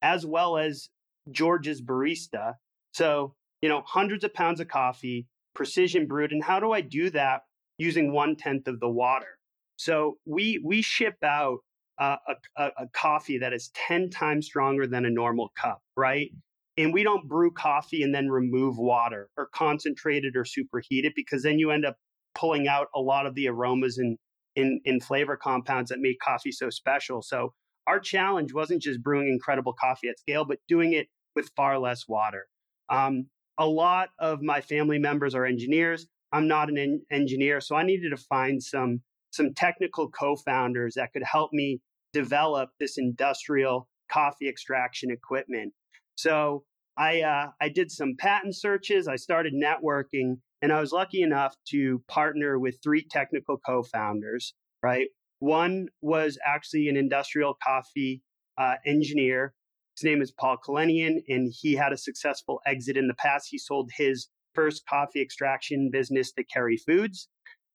as 0.02 0.26
well 0.26 0.58
as 0.58 0.90
george's 1.32 1.82
barista 1.82 2.56
so 2.92 3.36
you 3.62 3.70
know 3.70 3.84
hundreds 3.86 4.24
of 4.24 4.34
pounds 4.34 4.60
of 4.60 4.68
coffee 4.68 5.28
precision 5.54 6.08
brewed 6.08 6.32
and 6.32 6.44
how 6.44 6.60
do 6.60 6.72
i 6.72 6.82
do 6.82 7.10
that 7.10 7.42
using 7.78 8.12
one 8.12 8.36
tenth 8.36 8.68
of 8.68 8.80
the 8.80 8.90
water 8.90 9.38
so 9.78 10.18
we 10.26 10.60
we 10.64 10.82
ship 10.82 11.18
out 11.24 11.60
a, 12.02 12.18
a, 12.58 12.72
a 12.78 12.88
coffee 12.94 13.38
that 13.38 13.54
is 13.54 13.70
10 13.76 14.10
times 14.10 14.48
stronger 14.48 14.88
than 14.88 15.06
a 15.06 15.10
normal 15.10 15.52
cup, 15.60 15.82
right? 15.96 16.32
And 16.78 16.94
we 16.94 17.04
don't 17.04 17.28
brew 17.28 17.52
coffee 17.52 18.02
and 18.02 18.14
then 18.14 18.30
remove 18.30 18.78
water 18.78 19.30
or 19.38 19.50
concentrate 19.54 20.24
it 20.24 20.36
or 20.36 20.44
superheat 20.44 21.06
it 21.06 21.14
because 21.16 21.44
then 21.44 21.60
you 21.60 21.70
end 21.72 21.86
up 21.86 21.98
pulling 22.34 22.68
out 22.68 22.88
a 22.96 23.00
lot 23.00 23.26
of 23.26 23.36
the 23.36 23.48
aromas 23.48 23.98
and 23.98 24.18
in, 24.56 24.82
in 24.86 25.00
flavor 25.00 25.38
compounds 25.38 25.90
that 25.90 26.00
make 26.00 26.20
coffee 26.20 26.52
so 26.52 26.70
special. 26.70 27.22
So 27.22 27.54
our 27.88 28.00
challenge 28.00 28.54
wasn't 28.54 28.82
just 28.82 29.02
brewing 29.02 29.28
incredible 29.28 29.74
coffee 29.74 30.10
at 30.10 30.20
scale, 30.20 30.46
but 30.46 30.60
doing 30.68 30.94
it 30.94 31.08
with 31.36 31.50
far 31.56 31.80
less 31.80 32.08
water. 32.08 32.48
Um, 32.90 33.28
a 33.58 33.66
lot 33.66 34.10
of 34.20 34.42
my 34.42 34.62
family 34.62 35.00
members 35.00 35.36
are 35.36 35.46
engineers. 35.46 36.08
I'm 36.32 36.48
not 36.48 36.70
an 36.70 36.78
en- 36.78 37.02
engineer, 37.12 37.62
so 37.62 37.76
I 37.76 37.84
needed 37.84 38.10
to 38.10 38.18
find 38.18 38.62
some 38.62 39.02
some 39.32 39.54
technical 39.54 40.10
co-founders 40.10 40.96
that 40.96 41.14
could 41.14 41.24
help 41.24 41.54
me 41.54 41.80
develop 42.12 42.70
this 42.80 42.98
industrial 42.98 43.88
coffee 44.12 44.50
extraction 44.50 45.10
equipment. 45.10 45.74
So 46.16 46.64
I 46.98 47.22
uh, 47.22 47.52
I 47.62 47.70
did 47.70 47.92
some 47.92 48.16
patent 48.18 48.56
searches. 48.56 49.08
I 49.08 49.16
started 49.16 49.54
networking, 49.54 50.38
and 50.62 50.72
I 50.72 50.80
was 50.80 50.92
lucky 50.92 51.22
enough 51.22 51.56
to 51.70 52.04
partner 52.08 52.60
with 52.60 52.80
three 52.84 53.06
technical 53.10 53.58
co-founders. 53.58 54.54
Right, 54.84 55.08
one 55.40 55.88
was 56.02 56.38
actually 56.46 56.88
an 56.88 56.98
industrial 56.98 57.58
coffee 57.64 58.22
uh, 58.58 58.76
engineer. 58.86 59.54
His 59.98 60.04
name 60.04 60.22
is 60.22 60.32
Paul 60.32 60.58
Kalenian, 60.66 61.24
and 61.28 61.52
he 61.56 61.76
had 61.76 61.94
a 61.94 61.98
successful 61.98 62.62
exit 62.66 62.98
in 62.98 63.08
the 63.08 63.14
past. 63.16 63.48
He 63.52 63.58
sold 63.58 63.92
his 63.96 64.30
first 64.54 64.84
coffee 64.88 65.22
extraction 65.22 65.90
business 65.92 66.32
to 66.34 66.44
Kerry 66.44 66.78
Foods. 66.78 67.28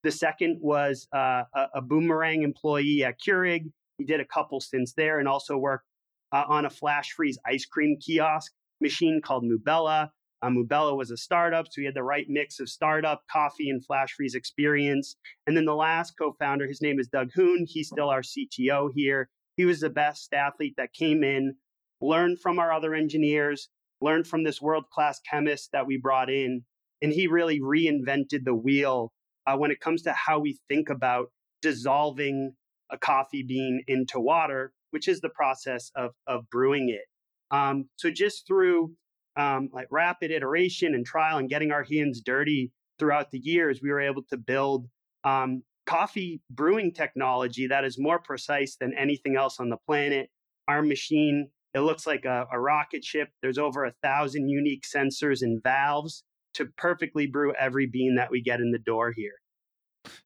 The 0.03 0.11
second 0.12 0.59
was 0.61 1.09
uh, 1.14 1.42
a, 1.55 1.66
a, 1.77 1.83
boomerang 1.83 2.42
employee 2.42 3.03
at 3.05 3.16
Keurig. 3.20 3.70
He 3.99 4.05
did 4.05 4.20
a 4.20 4.25
couple 4.25 4.61
stints 4.61 4.92
there 4.92 5.18
and 5.18 5.27
also 5.27 5.57
worked 5.57 5.87
uh, 6.33 6.44
on 6.49 6.64
a 6.64 6.70
flash 6.70 7.12
freeze 7.12 7.38
ice 7.46 7.64
cream 7.64 7.96
kiosk 8.01 8.53
machine 8.81 9.20
called 9.20 9.44
Moobella. 9.44 10.11
Moobella 10.44 10.96
was 10.96 11.11
a 11.11 11.16
startup, 11.16 11.66
so 11.66 11.81
he 11.81 11.87
had 11.87 11.94
the 11.94 12.03
right 12.03 12.27
mix 12.29 12.61
of 12.61 12.68
startup, 12.68 13.22
coffee, 13.31 13.70
and 13.70 13.85
flash 13.85 14.12
freeze 14.12 14.35
experience. 14.35 15.16
And 15.46 15.57
then 15.57 15.64
the 15.64 15.75
last 15.75 16.14
co 16.18 16.35
founder, 16.38 16.66
his 16.66 16.83
name 16.83 17.01
is 17.01 17.09
Doug 17.09 17.31
Hoon. 17.35 17.66
He's 17.68 17.88
still 17.88 18.11
our 18.11 18.22
CTO 18.22 18.90
here. 18.94 19.29
He 19.57 19.64
was 19.64 19.81
the 19.81 19.90
best 19.90 20.33
athlete 20.35 20.75
that 20.77 20.92
came 20.92 21.25
in, 21.25 21.55
learned 22.01 22.40
from 22.40 22.59
our 22.59 22.72
other 22.72 22.94
engineers, 22.94 23.68
learned 24.01 24.27
from 24.27 24.44
this 24.44 24.61
world 24.61 24.85
class 24.92 25.20
chemist 25.29 25.70
that 25.72 25.87
we 25.87 25.96
brought 25.96 26.31
in. 26.31 26.64
And 27.03 27.12
he 27.12 27.27
really 27.27 27.61
reinvented 27.61 28.44
the 28.44 28.55
wheel 28.55 29.12
uh, 29.46 29.57
when 29.57 29.70
it 29.70 29.81
comes 29.81 30.03
to 30.03 30.12
how 30.12 30.38
we 30.38 30.59
think 30.68 30.90
about 30.90 31.31
dissolving 31.62 32.55
a 32.90 32.99
coffee 32.99 33.42
bean 33.42 33.83
into 33.87 34.20
water, 34.20 34.72
which 34.90 35.09
is 35.09 35.20
the 35.20 35.31
process 35.31 35.90
of, 35.96 36.12
of 36.27 36.49
brewing 36.51 36.88
it. 36.90 37.07
Um, 37.51 37.88
so 37.96 38.11
just 38.11 38.46
through 38.46 38.92
um, 39.37 39.68
like 39.72 39.88
rapid 39.90 40.31
iteration 40.31 40.94
and 40.94 41.05
trial 41.05 41.38
and 41.38 41.49
getting 41.49 41.70
our 41.70 41.85
hands 41.85 42.20
dirty 42.20 42.72
throughout 42.99 43.31
the 43.31 43.38
years, 43.38 43.81
we 43.83 43.90
were 43.90 44.01
able 44.01 44.22
to 44.31 44.37
build 44.37 44.88
um, 45.25 45.62
coffee 45.87 46.40
brewing 46.51 46.92
technology 46.92 47.66
that 47.66 47.85
is 47.85 47.99
more 47.99 48.18
precise 48.18 48.77
than 48.77 48.94
anything 48.94 49.37
else 49.37 49.61
on 49.61 49.68
the 49.68 49.77
planet. 49.87 50.31
Our 50.68 50.83
machine, 50.83 51.49
it 51.75 51.81
looks 51.81 52.07
like 52.07 52.25
a, 52.25 52.46
a 52.53 52.59
rocket 52.59 53.05
ship. 53.05 53.29
There's 53.42 53.59
over 53.59 53.85
a 53.85 53.92
thousand 54.03 54.49
unique 54.49 54.85
sensors 54.85 55.42
and 55.42 55.62
valves 55.62 56.25
to 56.55 56.66
perfectly 56.77 57.27
brew 57.27 57.53
every 57.59 57.87
bean 57.87 58.16
that 58.16 58.31
we 58.31 58.42
get 58.42 58.61
in 58.61 58.72
the 58.72 58.79
door 58.79 59.12
here. 59.14 59.35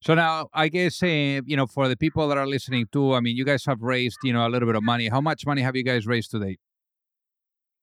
So 0.02 0.14
now, 0.14 0.48
I 0.52 0.68
guess 0.68 1.02
uh, 1.02 1.06
you 1.06 1.56
know 1.56 1.66
for 1.66 1.88
the 1.88 1.96
people 1.96 2.28
that 2.28 2.38
are 2.38 2.46
listening 2.46 2.86
too. 2.92 3.14
I 3.14 3.20
mean, 3.20 3.36
you 3.36 3.44
guys 3.44 3.64
have 3.64 3.80
raised 3.80 4.18
you 4.22 4.32
know 4.32 4.46
a 4.46 4.50
little 4.50 4.66
bit 4.68 4.76
of 4.76 4.82
money. 4.82 5.08
How 5.08 5.20
much 5.20 5.46
money 5.46 5.62
have 5.62 5.74
you 5.74 5.82
guys 5.82 6.06
raised 6.06 6.30
today? 6.30 6.58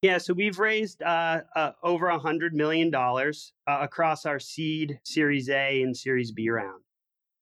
Yeah, 0.02 0.20
so 0.20 0.34
we've 0.34 0.60
raised 0.60 1.02
uh, 1.02 1.42
uh, 1.56 1.72
over 1.82 2.08
a 2.08 2.20
hundred 2.20 2.54
million 2.54 2.92
dollars 2.92 3.54
uh, 3.66 3.80
across 3.82 4.26
our 4.26 4.40
seed, 4.40 5.00
Series 5.04 5.50
A, 5.50 5.82
and 5.82 5.98
Series 5.98 6.32
B 6.32 6.50
round. 6.50 6.84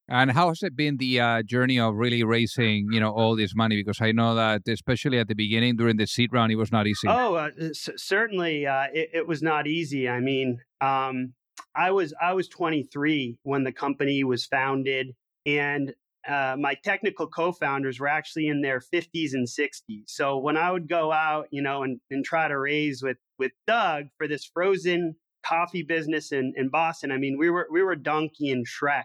And 0.08 0.32
how 0.32 0.50
has 0.50 0.62
it 0.62 0.76
been 0.76 0.98
the 0.98 1.20
uh, 1.20 1.42
journey 1.42 1.80
of 1.80 1.96
really 1.96 2.24
raising, 2.24 2.88
you 2.92 3.00
know, 3.00 3.10
all 3.10 3.36
this 3.36 3.56
money? 3.56 3.76
Because 3.76 4.00
I 4.00 4.12
know 4.12 4.36
that 4.36 4.62
especially 4.68 5.18
at 5.18 5.28
the 5.28 5.34
beginning 5.34 5.76
during 5.78 5.98
the 5.98 6.06
seed 6.06 6.32
round, 6.32 6.52
it 6.52 6.56
was 6.56 6.72
not 6.72 6.86
easy. 6.86 7.08
Oh, 7.08 7.34
uh, 7.34 7.50
c- 7.74 7.94
certainly, 7.98 8.68
uh, 8.68 8.86
it, 8.94 9.10
it, 9.14 9.28
was 9.28 9.42
not 9.42 9.66
easy. 9.66 10.08
I 10.08 10.20
mean, 10.20 10.60
um, 10.80 11.34
I 11.76 11.92
was 11.92 12.14
I 12.22 12.34
was 12.34 12.48
23 12.48 13.40
when 13.44 13.64
the 13.64 13.72
company 13.72 14.24
was 14.24 14.46
founded, 14.46 15.16
and 15.46 15.94
uh, 16.28 16.56
my 16.60 16.76
technical 16.84 17.28
co-founders 17.28 18.00
were 18.00 18.08
actually 18.08 18.48
in 18.48 18.62
their 18.62 18.80
50s 18.80 19.34
and 19.34 19.48
60s. 19.48 20.04
So 20.08 20.38
when 20.38 20.58
I 20.58 20.72
would 20.72 20.90
go 20.90 21.12
out, 21.12 21.48
you 21.52 21.62
know, 21.62 21.84
and, 21.84 22.00
and 22.10 22.26
try 22.26 22.48
to 22.48 22.58
raise 22.58 23.02
with 23.04 23.18
with 23.38 23.52
Doug 23.68 24.06
for 24.18 24.28
this 24.28 24.46
frozen 24.46 25.16
coffee 25.46 25.84
business 25.84 26.32
in, 26.32 26.54
in 26.56 26.70
Boston, 26.70 27.12
I 27.12 27.18
mean, 27.18 27.38
we 27.38 27.50
were 27.50 27.68
we 27.72 27.84
were 27.84 27.96
Donkey 27.96 28.50
and 28.50 28.66
Shrek 28.66 29.04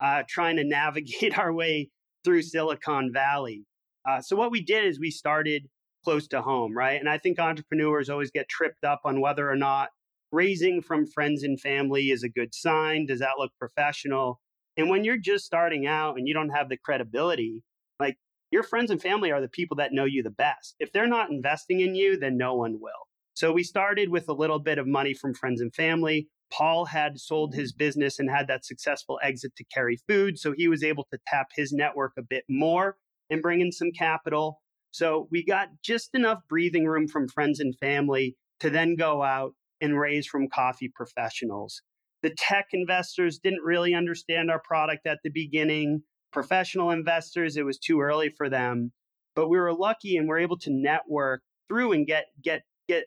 uh, 0.00 0.22
trying 0.28 0.56
to 0.56 0.64
navigate 0.64 1.38
our 1.38 1.52
way 1.52 1.90
through 2.24 2.42
Silicon 2.42 3.12
Valley. 3.12 3.64
Uh, 4.08 4.20
so 4.20 4.36
what 4.36 4.50
we 4.50 4.62
did 4.62 4.84
is 4.84 4.98
we 4.98 5.10
started 5.10 5.68
close 6.04 6.28
to 6.28 6.40
home, 6.40 6.76
right? 6.76 7.00
And 7.00 7.08
I 7.08 7.18
think 7.18 7.38
entrepreneurs 7.38 8.08
always 8.08 8.30
get 8.30 8.48
tripped 8.48 8.84
up 8.84 9.00
on 9.04 9.20
whether 9.20 9.50
or 9.50 9.56
not 9.56 9.88
raising 10.32 10.80
from 10.80 11.06
friends 11.06 11.42
and 11.42 11.60
family 11.60 12.10
is 12.10 12.22
a 12.22 12.28
good 12.28 12.54
sign. 12.54 13.06
Does 13.06 13.20
that 13.20 13.38
look 13.38 13.50
professional? 13.58 14.40
And 14.76 14.88
when 14.88 15.04
you're 15.04 15.16
just 15.16 15.44
starting 15.44 15.86
out 15.86 16.16
and 16.18 16.28
you 16.28 16.34
don't 16.34 16.50
have 16.50 16.68
the 16.68 16.76
credibility, 16.76 17.62
like 17.98 18.16
your 18.50 18.62
friends 18.62 18.90
and 18.90 19.00
family 19.00 19.32
are 19.32 19.40
the 19.40 19.48
people 19.48 19.76
that 19.78 19.92
know 19.92 20.04
you 20.04 20.22
the 20.22 20.30
best. 20.30 20.74
If 20.78 20.92
they're 20.92 21.06
not 21.06 21.30
investing 21.30 21.80
in 21.80 21.94
you, 21.94 22.18
then 22.18 22.36
no 22.36 22.54
one 22.54 22.78
will. 22.80 23.06
So 23.34 23.52
we 23.52 23.62
started 23.62 24.08
with 24.08 24.28
a 24.28 24.34
little 24.34 24.58
bit 24.58 24.78
of 24.78 24.86
money 24.86 25.14
from 25.14 25.34
friends 25.34 25.60
and 25.60 25.74
family. 25.74 26.28
Paul 26.50 26.84
had 26.86 27.18
sold 27.18 27.54
his 27.54 27.72
business 27.72 28.18
and 28.18 28.30
had 28.30 28.46
that 28.48 28.64
successful 28.64 29.18
exit 29.22 29.56
to 29.56 29.64
Kerry 29.64 29.98
Food. 30.08 30.38
So 30.38 30.54
he 30.56 30.68
was 30.68 30.82
able 30.82 31.06
to 31.12 31.18
tap 31.26 31.48
his 31.54 31.72
network 31.72 32.12
a 32.16 32.22
bit 32.22 32.44
more 32.48 32.96
and 33.30 33.42
bring 33.42 33.60
in 33.60 33.72
some 33.72 33.90
capital. 33.92 34.60
So 34.92 35.28
we 35.30 35.44
got 35.44 35.68
just 35.82 36.14
enough 36.14 36.38
breathing 36.48 36.86
room 36.86 37.08
from 37.08 37.28
friends 37.28 37.60
and 37.60 37.76
family 37.78 38.36
to 38.60 38.70
then 38.70 38.96
go 38.96 39.22
out 39.22 39.54
and 39.80 39.98
raise 39.98 40.26
from 40.26 40.48
coffee 40.48 40.90
professionals. 40.94 41.82
The 42.26 42.34
tech 42.36 42.70
investors 42.72 43.38
didn't 43.38 43.62
really 43.62 43.94
understand 43.94 44.50
our 44.50 44.58
product 44.58 45.06
at 45.06 45.20
the 45.22 45.30
beginning. 45.30 46.02
Professional 46.32 46.90
investors, 46.90 47.56
it 47.56 47.64
was 47.64 47.78
too 47.78 48.00
early 48.00 48.30
for 48.30 48.48
them. 48.48 48.90
But 49.36 49.48
we 49.48 49.60
were 49.60 49.72
lucky 49.72 50.16
and 50.16 50.26
we're 50.26 50.40
able 50.40 50.58
to 50.58 50.70
network 50.72 51.42
through 51.68 51.92
and 51.92 52.04
get 52.04 52.24
get 52.42 52.62
get 52.88 53.04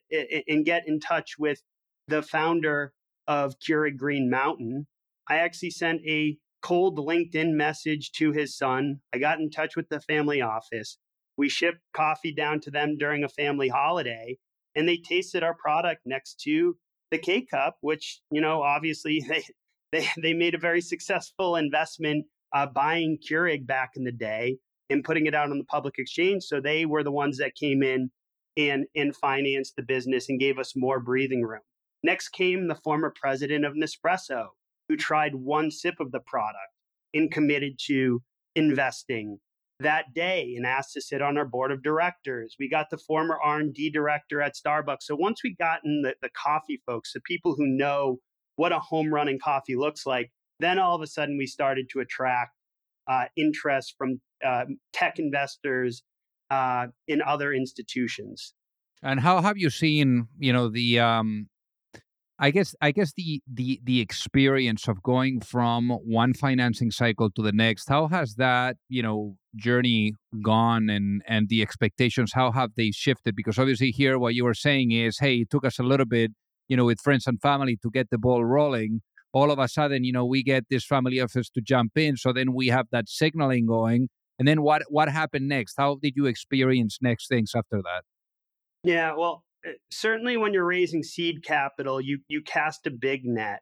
and 0.47 0.63
get 0.63 0.83
in 0.87 1.01
touch 1.01 1.31
with 1.37 1.61
the 2.07 2.21
founder 2.21 2.93
of 3.27 3.55
Keurig 3.59 3.97
Green 3.97 4.29
Mountain. 4.29 4.87
I 5.27 5.39
actually 5.39 5.71
sent 5.71 5.99
a 6.07 6.37
cold 6.61 6.97
LinkedIn 6.97 7.55
message 7.55 8.13
to 8.13 8.31
his 8.31 8.55
son. 8.55 9.01
I 9.13 9.17
got 9.17 9.41
in 9.41 9.49
touch 9.49 9.75
with 9.75 9.89
the 9.89 9.99
family 9.99 10.41
office. 10.41 10.97
We 11.35 11.49
shipped 11.49 11.81
coffee 11.93 12.33
down 12.33 12.61
to 12.61 12.71
them 12.71 12.95
during 12.97 13.25
a 13.25 13.27
family 13.27 13.67
holiday, 13.67 14.37
and 14.75 14.87
they 14.87 14.95
tasted 14.95 15.43
our 15.43 15.55
product 15.55 16.03
next 16.05 16.39
to 16.45 16.77
the 17.11 17.17
K 17.17 17.45
Cup, 17.45 17.77
which 17.81 18.21
you 18.31 18.41
know 18.41 18.61
obviously 18.61 19.23
they 19.29 19.43
they 19.91 20.07
they 20.21 20.33
made 20.33 20.55
a 20.55 20.59
very 20.59 20.81
successful 20.81 21.55
investment 21.55 22.25
uh, 22.53 22.65
buying 22.65 23.17
Keurig 23.17 23.65
back 23.65 23.91
in 23.95 24.03
the 24.03 24.11
day 24.11 24.57
and 24.89 25.03
putting 25.03 25.27
it 25.27 25.35
out 25.35 25.51
on 25.51 25.57
the 25.57 25.65
public 25.65 25.95
exchange. 25.97 26.43
So 26.43 26.59
they 26.59 26.85
were 26.85 27.03
the 27.03 27.11
ones 27.11 27.37
that 27.37 27.55
came 27.55 27.83
in 27.83 28.11
and 28.57 28.85
and 28.95 29.15
financed 29.15 29.75
the 29.75 29.83
business 29.83 30.29
and 30.29 30.39
gave 30.39 30.57
us 30.57 30.73
more 30.75 30.99
breathing 30.99 31.43
room. 31.43 31.61
Next 32.03 32.29
came 32.29 32.67
the 32.67 32.75
former 32.75 33.13
president 33.19 33.65
of 33.65 33.73
Nespresso, 33.73 34.47
who 34.87 34.95
tried 34.95 35.35
one 35.35 35.69
sip 35.69 35.95
of 35.99 36.11
the 36.11 36.21
product 36.21 36.73
and 37.13 37.31
committed 37.31 37.73
to 37.87 38.21
investing 38.55 39.39
that 39.79 40.13
day 40.13 40.53
and 40.55 40.65
asked 40.65 40.93
to 40.93 41.01
sit 41.01 41.21
on 41.21 41.37
our 41.37 41.45
board 41.45 41.71
of 41.71 41.81
directors. 41.81 42.55
We 42.59 42.69
got 42.69 42.89
the 42.89 42.97
former 42.97 43.37
R&D 43.41 43.91
director 43.91 44.41
at 44.41 44.55
Starbucks. 44.55 45.03
So 45.03 45.15
once 45.15 45.41
we 45.43 45.55
got 45.55 45.79
in 45.85 46.01
the, 46.01 46.15
the 46.21 46.29
coffee 46.29 46.81
folks, 46.85 47.13
the 47.13 47.21
people 47.21 47.55
who 47.55 47.65
know 47.65 48.17
what 48.55 48.71
a 48.71 48.79
home 48.79 49.13
run 49.13 49.29
in 49.29 49.39
coffee 49.39 49.75
looks 49.75 50.05
like, 50.05 50.31
then 50.59 50.79
all 50.79 50.95
of 50.95 51.01
a 51.01 51.07
sudden 51.07 51.37
we 51.37 51.47
started 51.47 51.87
to 51.91 51.99
attract 51.99 52.51
uh, 53.07 53.25
interest 53.37 53.95
from 53.97 54.19
uh, 54.45 54.65
tech 54.91 55.17
investors 55.17 56.03
uh, 56.51 56.87
in 57.07 57.21
other 57.21 57.53
institutions. 57.53 58.53
And 59.01 59.19
how 59.21 59.41
have 59.41 59.57
you 59.57 59.69
seen, 59.69 60.27
you 60.37 60.51
know, 60.51 60.67
the 60.67 60.99
um, 60.99 61.47
I 62.41 62.51
guess 62.51 62.73
I 62.81 62.91
guess 62.91 63.11
the 63.17 63.41
the 63.51 63.81
the 63.83 63.99
experience 63.99 64.87
of 64.87 65.03
going 65.03 65.41
from 65.41 65.89
one 65.89 66.33
financing 66.33 66.89
cycle 66.89 67.29
to 67.31 67.41
the 67.41 67.51
next, 67.51 67.89
how 67.89 68.07
has 68.07 68.35
that, 68.35 68.77
you 68.87 69.03
know, 69.03 69.35
journey 69.57 70.13
gone 70.41 70.89
and 70.89 71.21
and 71.27 71.49
the 71.49 71.61
expectations, 71.61 72.31
how 72.33 72.51
have 72.53 72.71
they 72.77 72.91
shifted? 72.91 73.35
Because 73.35 73.59
obviously 73.59 73.91
here 73.91 74.17
what 74.17 74.35
you 74.35 74.45
were 74.45 74.53
saying 74.53 74.91
is, 74.91 75.19
hey, 75.19 75.39
it 75.39 75.49
took 75.49 75.65
us 75.65 75.79
a 75.79 75.83
little 75.83 76.05
bit, 76.05 76.31
you 76.69 76.77
know, 76.77 76.85
with 76.85 77.01
friends 77.01 77.27
and 77.27 77.41
family 77.41 77.77
to 77.83 77.91
get 77.91 78.09
the 78.09 78.17
ball 78.17 78.45
rolling. 78.45 79.01
All 79.33 79.51
of 79.51 79.59
a 79.59 79.67
sudden, 79.67 80.05
you 80.05 80.13
know, 80.13 80.25
we 80.25 80.41
get 80.41 80.63
this 80.69 80.85
family 80.85 81.19
office 81.19 81.49
to 81.51 81.61
jump 81.61 81.97
in. 81.97 82.15
So 82.15 82.31
then 82.31 82.53
we 82.53 82.67
have 82.67 82.87
that 82.91 83.09
signaling 83.09 83.67
going. 83.67 84.07
And 84.39 84.47
then 84.47 84.61
what 84.61 84.83
what 84.87 85.09
happened 85.09 85.49
next? 85.49 85.75
How 85.77 85.97
did 86.01 86.13
you 86.15 86.25
experience 86.25 86.99
next 87.01 87.27
things 87.27 87.51
after 87.53 87.81
that? 87.81 88.03
Yeah, 88.83 89.13
well, 89.17 89.43
certainly 89.91 90.37
when 90.37 90.53
you're 90.53 90.65
raising 90.65 91.03
seed 91.03 91.43
capital, 91.43 91.99
you 92.01 92.19
you 92.27 92.41
cast 92.41 92.87
a 92.87 92.91
big 92.91 93.25
net. 93.25 93.61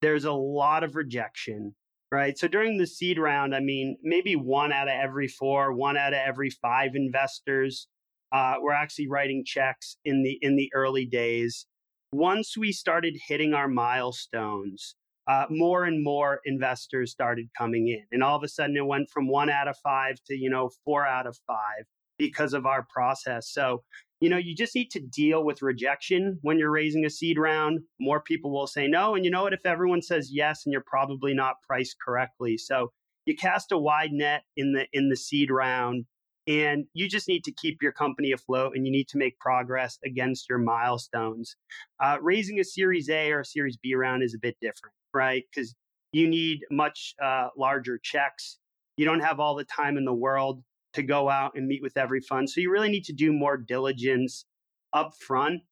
There's 0.00 0.24
a 0.24 0.32
lot 0.32 0.84
of 0.84 0.94
rejection, 0.94 1.74
right? 2.12 2.38
So 2.38 2.48
during 2.48 2.78
the 2.78 2.86
seed 2.86 3.18
round, 3.18 3.54
I 3.54 3.60
mean, 3.60 3.96
maybe 4.02 4.36
one 4.36 4.72
out 4.72 4.88
of 4.88 4.94
every 4.94 5.28
four, 5.28 5.72
one 5.72 5.96
out 5.96 6.12
of 6.12 6.20
every 6.24 6.50
five 6.50 6.90
investors 6.94 7.88
uh, 8.32 8.56
were 8.62 8.72
actually 8.72 9.08
writing 9.08 9.44
checks 9.44 9.96
in 10.04 10.22
the 10.22 10.38
in 10.42 10.56
the 10.56 10.70
early 10.74 11.06
days. 11.06 11.66
Once 12.12 12.56
we 12.56 12.72
started 12.72 13.18
hitting 13.26 13.52
our 13.52 13.68
milestones, 13.68 14.94
uh, 15.26 15.44
more 15.50 15.84
and 15.84 16.02
more 16.02 16.40
investors 16.46 17.10
started 17.10 17.48
coming 17.56 17.88
in, 17.88 18.04
and 18.12 18.22
all 18.22 18.36
of 18.36 18.42
a 18.42 18.48
sudden 18.48 18.76
it 18.76 18.86
went 18.86 19.10
from 19.10 19.28
one 19.28 19.50
out 19.50 19.68
of 19.68 19.76
five 19.78 20.16
to 20.26 20.34
you 20.36 20.50
know 20.50 20.70
four 20.84 21.06
out 21.06 21.26
of 21.26 21.36
five 21.46 21.84
because 22.18 22.52
of 22.52 22.66
our 22.66 22.86
process. 22.92 23.48
So 23.48 23.82
you 24.20 24.28
know, 24.28 24.36
you 24.36 24.54
just 24.54 24.74
need 24.74 24.90
to 24.90 25.00
deal 25.00 25.44
with 25.44 25.62
rejection 25.62 26.38
when 26.42 26.58
you're 26.58 26.70
raising 26.70 27.04
a 27.04 27.10
seed 27.10 27.38
round. 27.38 27.80
More 28.00 28.20
people 28.20 28.52
will 28.52 28.66
say 28.66 28.88
no. 28.88 29.14
And 29.14 29.24
you 29.24 29.30
know 29.30 29.44
what? 29.44 29.52
If 29.52 29.64
everyone 29.64 30.02
says 30.02 30.30
yes, 30.32 30.66
and 30.66 30.72
you're 30.72 30.84
probably 30.86 31.34
not 31.34 31.56
priced 31.66 31.96
correctly. 32.04 32.58
So 32.58 32.92
you 33.26 33.36
cast 33.36 33.72
a 33.72 33.78
wide 33.78 34.12
net 34.12 34.42
in 34.56 34.72
the 34.72 34.86
in 34.92 35.08
the 35.10 35.16
seed 35.16 35.50
round 35.50 36.06
and 36.48 36.86
you 36.94 37.08
just 37.08 37.28
need 37.28 37.44
to 37.44 37.52
keep 37.52 37.82
your 37.82 37.92
company 37.92 38.32
afloat 38.32 38.72
and 38.74 38.86
you 38.86 38.90
need 38.90 39.06
to 39.08 39.18
make 39.18 39.38
progress 39.38 39.98
against 40.02 40.48
your 40.48 40.58
milestones. 40.58 41.54
Uh, 42.02 42.16
raising 42.22 42.58
a 42.58 42.64
Series 42.64 43.10
A 43.10 43.30
or 43.30 43.40
a 43.40 43.44
Series 43.44 43.76
B 43.76 43.94
round 43.94 44.22
is 44.22 44.34
a 44.34 44.38
bit 44.38 44.56
different, 44.62 44.94
right? 45.12 45.44
Because 45.52 45.74
you 46.12 46.26
need 46.26 46.60
much 46.70 47.14
uh, 47.22 47.48
larger 47.56 48.00
checks. 48.02 48.58
You 48.96 49.04
don't 49.04 49.20
have 49.20 49.40
all 49.40 49.54
the 49.56 49.64
time 49.64 49.98
in 49.98 50.06
the 50.06 50.14
world 50.14 50.62
to 50.94 51.02
go 51.02 51.28
out 51.28 51.52
and 51.54 51.66
meet 51.66 51.82
with 51.82 51.96
every 51.96 52.20
fund. 52.20 52.48
So 52.48 52.60
you 52.60 52.70
really 52.70 52.88
need 52.88 53.04
to 53.04 53.12
do 53.12 53.32
more 53.32 53.56
diligence 53.56 54.44
up 54.92 55.12
front. 55.20 55.62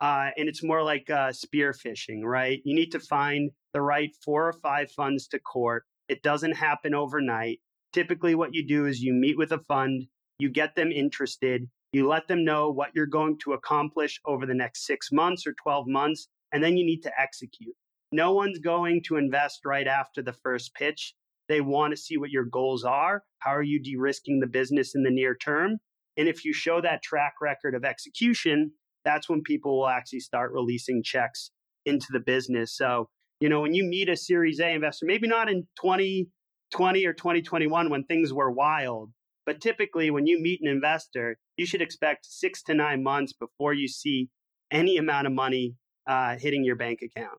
Uh, 0.00 0.30
and 0.36 0.48
it's 0.48 0.64
more 0.64 0.82
like 0.82 1.08
uh, 1.10 1.32
spear 1.32 1.72
fishing, 1.72 2.24
right? 2.24 2.60
You 2.64 2.74
need 2.74 2.90
to 2.92 2.98
find 2.98 3.50
the 3.72 3.80
right 3.80 4.10
four 4.24 4.48
or 4.48 4.52
five 4.52 4.90
funds 4.90 5.28
to 5.28 5.38
court. 5.38 5.84
It 6.08 6.22
doesn't 6.22 6.56
happen 6.56 6.94
overnight. 6.94 7.60
Typically, 7.92 8.34
what 8.34 8.54
you 8.54 8.66
do 8.66 8.86
is 8.86 9.00
you 9.00 9.12
meet 9.12 9.38
with 9.38 9.52
a 9.52 9.58
fund, 9.58 10.06
you 10.38 10.48
get 10.48 10.74
them 10.74 10.90
interested, 10.90 11.68
you 11.92 12.08
let 12.08 12.26
them 12.26 12.44
know 12.44 12.70
what 12.70 12.90
you're 12.94 13.06
going 13.06 13.38
to 13.44 13.52
accomplish 13.52 14.18
over 14.24 14.46
the 14.46 14.54
next 14.54 14.86
six 14.86 15.12
months 15.12 15.46
or 15.46 15.54
12 15.62 15.86
months, 15.86 16.28
and 16.52 16.64
then 16.64 16.76
you 16.76 16.84
need 16.84 17.02
to 17.02 17.12
execute. 17.20 17.74
No 18.12 18.32
one's 18.32 18.58
going 18.58 19.02
to 19.04 19.16
invest 19.16 19.60
right 19.64 19.86
after 19.86 20.22
the 20.22 20.32
first 20.32 20.74
pitch. 20.74 21.14
They 21.52 21.60
want 21.60 21.90
to 21.90 21.98
see 21.98 22.16
what 22.16 22.30
your 22.30 22.46
goals 22.46 22.82
are. 22.82 23.24
How 23.40 23.54
are 23.54 23.62
you 23.62 23.78
de 23.78 23.94
risking 23.96 24.40
the 24.40 24.46
business 24.46 24.94
in 24.94 25.02
the 25.02 25.10
near 25.10 25.36
term? 25.36 25.80
And 26.16 26.26
if 26.26 26.46
you 26.46 26.54
show 26.54 26.80
that 26.80 27.02
track 27.02 27.34
record 27.42 27.74
of 27.74 27.84
execution, 27.84 28.72
that's 29.04 29.28
when 29.28 29.42
people 29.42 29.78
will 29.78 29.88
actually 29.88 30.20
start 30.20 30.52
releasing 30.54 31.02
checks 31.02 31.50
into 31.84 32.06
the 32.10 32.20
business. 32.20 32.74
So, 32.74 33.10
you 33.38 33.50
know, 33.50 33.60
when 33.60 33.74
you 33.74 33.84
meet 33.84 34.08
a 34.08 34.16
Series 34.16 34.60
A 34.60 34.70
investor, 34.70 35.04
maybe 35.04 35.28
not 35.28 35.50
in 35.50 35.66
2020 35.78 37.04
or 37.04 37.12
2021 37.12 37.90
when 37.90 38.04
things 38.04 38.32
were 38.32 38.50
wild, 38.50 39.10
but 39.44 39.60
typically 39.60 40.10
when 40.10 40.26
you 40.26 40.40
meet 40.40 40.60
an 40.62 40.68
investor, 40.68 41.36
you 41.58 41.66
should 41.66 41.82
expect 41.82 42.24
six 42.24 42.62
to 42.62 42.72
nine 42.72 43.02
months 43.02 43.34
before 43.34 43.74
you 43.74 43.88
see 43.88 44.30
any 44.70 44.96
amount 44.96 45.26
of 45.26 45.34
money 45.34 45.74
uh, 46.06 46.34
hitting 46.38 46.64
your 46.64 46.76
bank 46.76 47.00
account. 47.02 47.38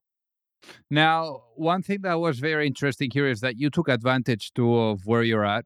Now, 0.90 1.44
one 1.56 1.82
thing 1.84 2.00
that 2.04 2.20
was 2.20 2.40
very 2.40 2.68
interesting 2.68 3.10
here 3.14 3.28
is 3.28 3.42
that 3.42 3.58
you 3.58 3.70
took 3.70 3.88
advantage 3.90 4.52
too 4.54 4.76
of 4.76 5.02
where 5.06 5.24
you're 5.24 5.46
at 5.46 5.66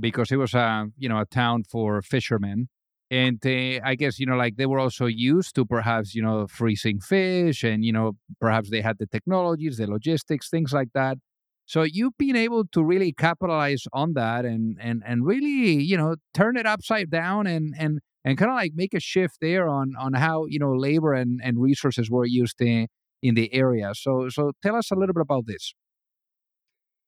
because 0.00 0.30
it 0.30 0.36
was 0.36 0.54
a 0.54 0.86
you 0.96 1.08
know 1.08 1.20
a 1.20 1.26
town 1.26 1.64
for 1.64 2.02
fishermen, 2.02 2.68
and 3.10 3.38
uh, 3.44 3.80
I 3.84 3.94
guess 3.96 4.18
you 4.18 4.26
know 4.26 4.36
like 4.36 4.56
they 4.56 4.66
were 4.66 4.78
also 4.78 5.06
used 5.06 5.54
to 5.56 5.64
perhaps 5.66 6.14
you 6.14 6.22
know 6.22 6.46
freezing 6.46 7.00
fish, 7.00 7.64
and 7.64 7.84
you 7.84 7.92
know 7.92 8.12
perhaps 8.40 8.70
they 8.70 8.80
had 8.82 8.98
the 8.98 9.06
technologies, 9.06 9.78
the 9.78 9.86
logistics, 9.86 10.48
things 10.50 10.72
like 10.72 10.88
that. 10.94 11.18
So 11.66 11.82
you've 11.82 12.16
been 12.18 12.36
able 12.36 12.64
to 12.68 12.82
really 12.82 13.12
capitalize 13.12 13.84
on 13.92 14.14
that 14.14 14.44
and 14.44 14.78
and 14.80 15.02
and 15.06 15.26
really, 15.26 15.82
you 15.82 15.96
know, 15.96 16.16
turn 16.34 16.56
it 16.56 16.66
upside 16.66 17.10
down 17.10 17.46
and 17.46 17.74
and 17.78 18.00
and 18.24 18.38
kind 18.38 18.50
of 18.50 18.56
like 18.56 18.72
make 18.74 18.94
a 18.94 19.00
shift 19.00 19.36
there 19.40 19.68
on 19.68 19.92
on 19.98 20.14
how 20.14 20.46
you 20.46 20.58
know 20.58 20.72
labor 20.72 21.12
and 21.14 21.40
and 21.44 21.60
resources 21.60 22.10
were 22.10 22.24
used 22.24 22.60
in 22.62 22.88
in 23.22 23.34
the 23.34 23.52
area. 23.52 23.92
So 23.94 24.28
so 24.28 24.52
tell 24.62 24.76
us 24.76 24.90
a 24.90 24.94
little 24.94 25.14
bit 25.14 25.22
about 25.22 25.46
this. 25.46 25.74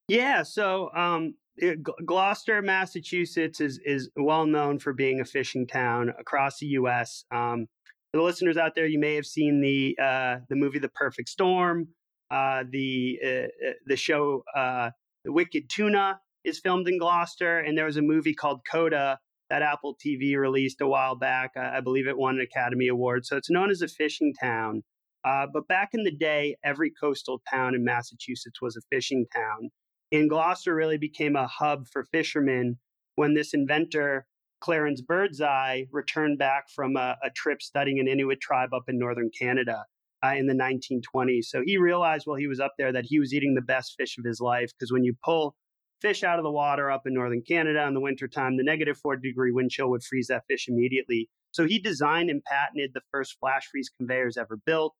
Yeah, 0.08 0.42
so 0.42 0.90
um, 0.92 1.34
it, 1.56 1.78
Gloucester, 2.04 2.60
Massachusetts 2.62 3.60
is 3.60 3.78
is 3.84 4.10
well 4.16 4.46
known 4.46 4.78
for 4.78 4.92
being 4.92 5.20
a 5.20 5.24
fishing 5.24 5.66
town 5.66 6.12
across 6.18 6.58
the 6.58 6.66
U.S. 6.66 7.24
Um, 7.30 7.66
for 8.10 8.18
the 8.18 8.24
listeners 8.24 8.56
out 8.56 8.74
there, 8.74 8.86
you 8.86 8.98
may 8.98 9.14
have 9.14 9.26
seen 9.26 9.60
the 9.60 9.96
uh, 10.02 10.38
the 10.48 10.56
movie 10.56 10.78
The 10.78 10.88
Perfect 10.88 11.28
Storm. 11.28 11.88
Uh, 12.30 12.64
the 12.70 13.18
uh, 13.24 13.28
uh 13.28 13.72
the 13.86 13.96
show 13.96 14.42
uh, 14.56 14.90
The 15.24 15.32
Wicked 15.32 15.68
Tuna 15.68 16.20
is 16.44 16.58
filmed 16.58 16.88
in 16.88 16.98
Gloucester, 16.98 17.60
and 17.60 17.76
there 17.76 17.84
was 17.84 17.96
a 17.96 18.02
movie 18.02 18.34
called 18.34 18.62
Coda 18.70 19.18
that 19.50 19.62
Apple 19.62 19.96
TV 19.96 20.36
released 20.36 20.80
a 20.80 20.88
while 20.88 21.14
back. 21.14 21.52
I, 21.56 21.78
I 21.78 21.80
believe 21.80 22.06
it 22.06 22.16
won 22.16 22.36
an 22.36 22.40
Academy 22.40 22.88
Award, 22.88 23.26
so 23.26 23.36
it's 23.36 23.50
known 23.50 23.70
as 23.70 23.82
a 23.82 23.88
fishing 23.88 24.32
town. 24.40 24.82
Uh, 25.24 25.46
but 25.52 25.68
back 25.68 25.90
in 25.92 26.04
the 26.04 26.10
day, 26.10 26.56
every 26.64 26.90
coastal 26.90 27.42
town 27.52 27.74
in 27.74 27.84
Massachusetts 27.84 28.60
was 28.62 28.76
a 28.76 28.80
fishing 28.90 29.26
town. 29.34 29.70
And 30.12 30.28
Gloucester 30.28 30.74
really 30.74 30.98
became 30.98 31.36
a 31.36 31.46
hub 31.46 31.86
for 31.92 32.04
fishermen 32.04 32.78
when 33.16 33.34
this 33.34 33.54
inventor, 33.54 34.26
Clarence 34.60 35.00
Birdseye, 35.00 35.84
returned 35.92 36.38
back 36.38 36.68
from 36.74 36.96
a, 36.96 37.16
a 37.22 37.30
trip 37.30 37.62
studying 37.62 38.00
an 38.00 38.08
Inuit 38.08 38.40
tribe 38.40 38.72
up 38.74 38.84
in 38.88 38.98
northern 38.98 39.30
Canada 39.38 39.84
uh, 40.24 40.34
in 40.36 40.46
the 40.46 40.54
1920s. 40.54 41.44
So 41.44 41.62
he 41.64 41.76
realized 41.76 42.26
while 42.26 42.36
he 42.36 42.46
was 42.46 42.60
up 42.60 42.72
there 42.78 42.92
that 42.92 43.06
he 43.06 43.18
was 43.18 43.32
eating 43.32 43.54
the 43.54 43.60
best 43.60 43.94
fish 43.96 44.18
of 44.18 44.24
his 44.24 44.40
life 44.40 44.70
because 44.76 44.92
when 44.92 45.04
you 45.04 45.14
pull 45.24 45.54
fish 46.00 46.24
out 46.24 46.38
of 46.38 46.44
the 46.44 46.50
water 46.50 46.90
up 46.90 47.06
in 47.06 47.14
northern 47.14 47.42
Canada 47.42 47.86
in 47.86 47.94
the 47.94 48.00
wintertime, 48.00 48.56
the 48.56 48.62
negative 48.62 48.96
four 48.96 49.16
degree 49.16 49.52
wind 49.52 49.70
chill 49.70 49.90
would 49.90 50.02
freeze 50.02 50.28
that 50.28 50.44
fish 50.48 50.66
immediately. 50.68 51.28
So 51.52 51.66
he 51.66 51.78
designed 51.78 52.30
and 52.30 52.42
patented 52.44 52.92
the 52.94 53.02
first 53.10 53.36
flash 53.38 53.66
freeze 53.70 53.90
conveyors 53.96 54.36
ever 54.36 54.56
built. 54.64 54.94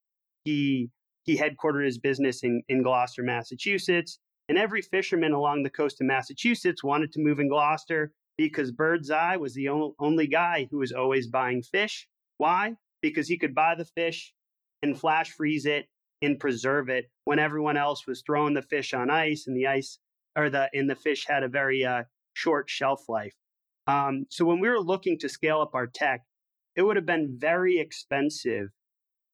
He 0.45 0.91
he 1.25 1.37
headquartered 1.37 1.85
his 1.85 1.99
business 1.99 2.43
in, 2.43 2.63
in 2.69 2.83
Gloucester, 2.83 3.23
Massachusetts. 3.23 4.19
And 4.49 4.59
every 4.59 4.83
fisherman 4.83 5.33
along 5.33 5.63
the 5.63 5.71
coast 5.71 6.01
of 6.01 6.07
Massachusetts 6.07 6.83
wanted 6.83 7.13
to 7.13 7.21
move 7.21 7.39
in 7.39 7.49
Gloucester 7.49 8.13
because 8.37 8.73
Birdseye 8.73 9.37
was 9.37 9.55
the 9.55 9.69
only 9.69 10.27
guy 10.27 10.67
who 10.71 10.79
was 10.79 10.93
always 10.93 11.29
buying 11.29 11.63
fish. 11.63 12.09
Why? 12.39 12.75
Because 13.03 13.29
he 13.29 13.39
could 13.39 13.55
buy 13.55 13.75
the 13.77 13.85
fish 13.85 14.33
and 14.83 14.99
flash 14.99 15.31
freeze 15.31 15.67
it 15.67 15.87
and 16.23 16.41
preserve 16.41 16.89
it 16.89 17.11
when 17.25 17.39
everyone 17.39 17.77
else 17.77 18.07
was 18.07 18.23
throwing 18.23 18.55
the 18.55 18.63
fish 18.63 18.93
on 18.93 19.11
ice 19.11 19.45
and 19.47 19.57
the 19.57 19.67
ice 19.67 19.99
or 20.37 20.51
the 20.51 20.69
and 20.73 20.89
the 20.89 20.97
fish 20.97 21.27
had 21.27 21.43
a 21.43 21.49
very 21.49 21.85
uh, 21.85 22.05
short 22.33 22.69
shelf 22.69 23.09
life. 23.09 23.35
Um, 23.87 24.27
so 24.31 24.45
when 24.45 24.61
we 24.61 24.69
were 24.69 24.81
looking 24.81 25.19
to 25.21 25.29
scale 25.29 25.61
up 25.61 25.75
our 25.75 25.87
tech, 25.87 26.23
it 26.77 26.83
would 26.83 26.97
have 26.97 27.07
been 27.07 27.37
very 27.39 27.79
expensive 27.79 28.71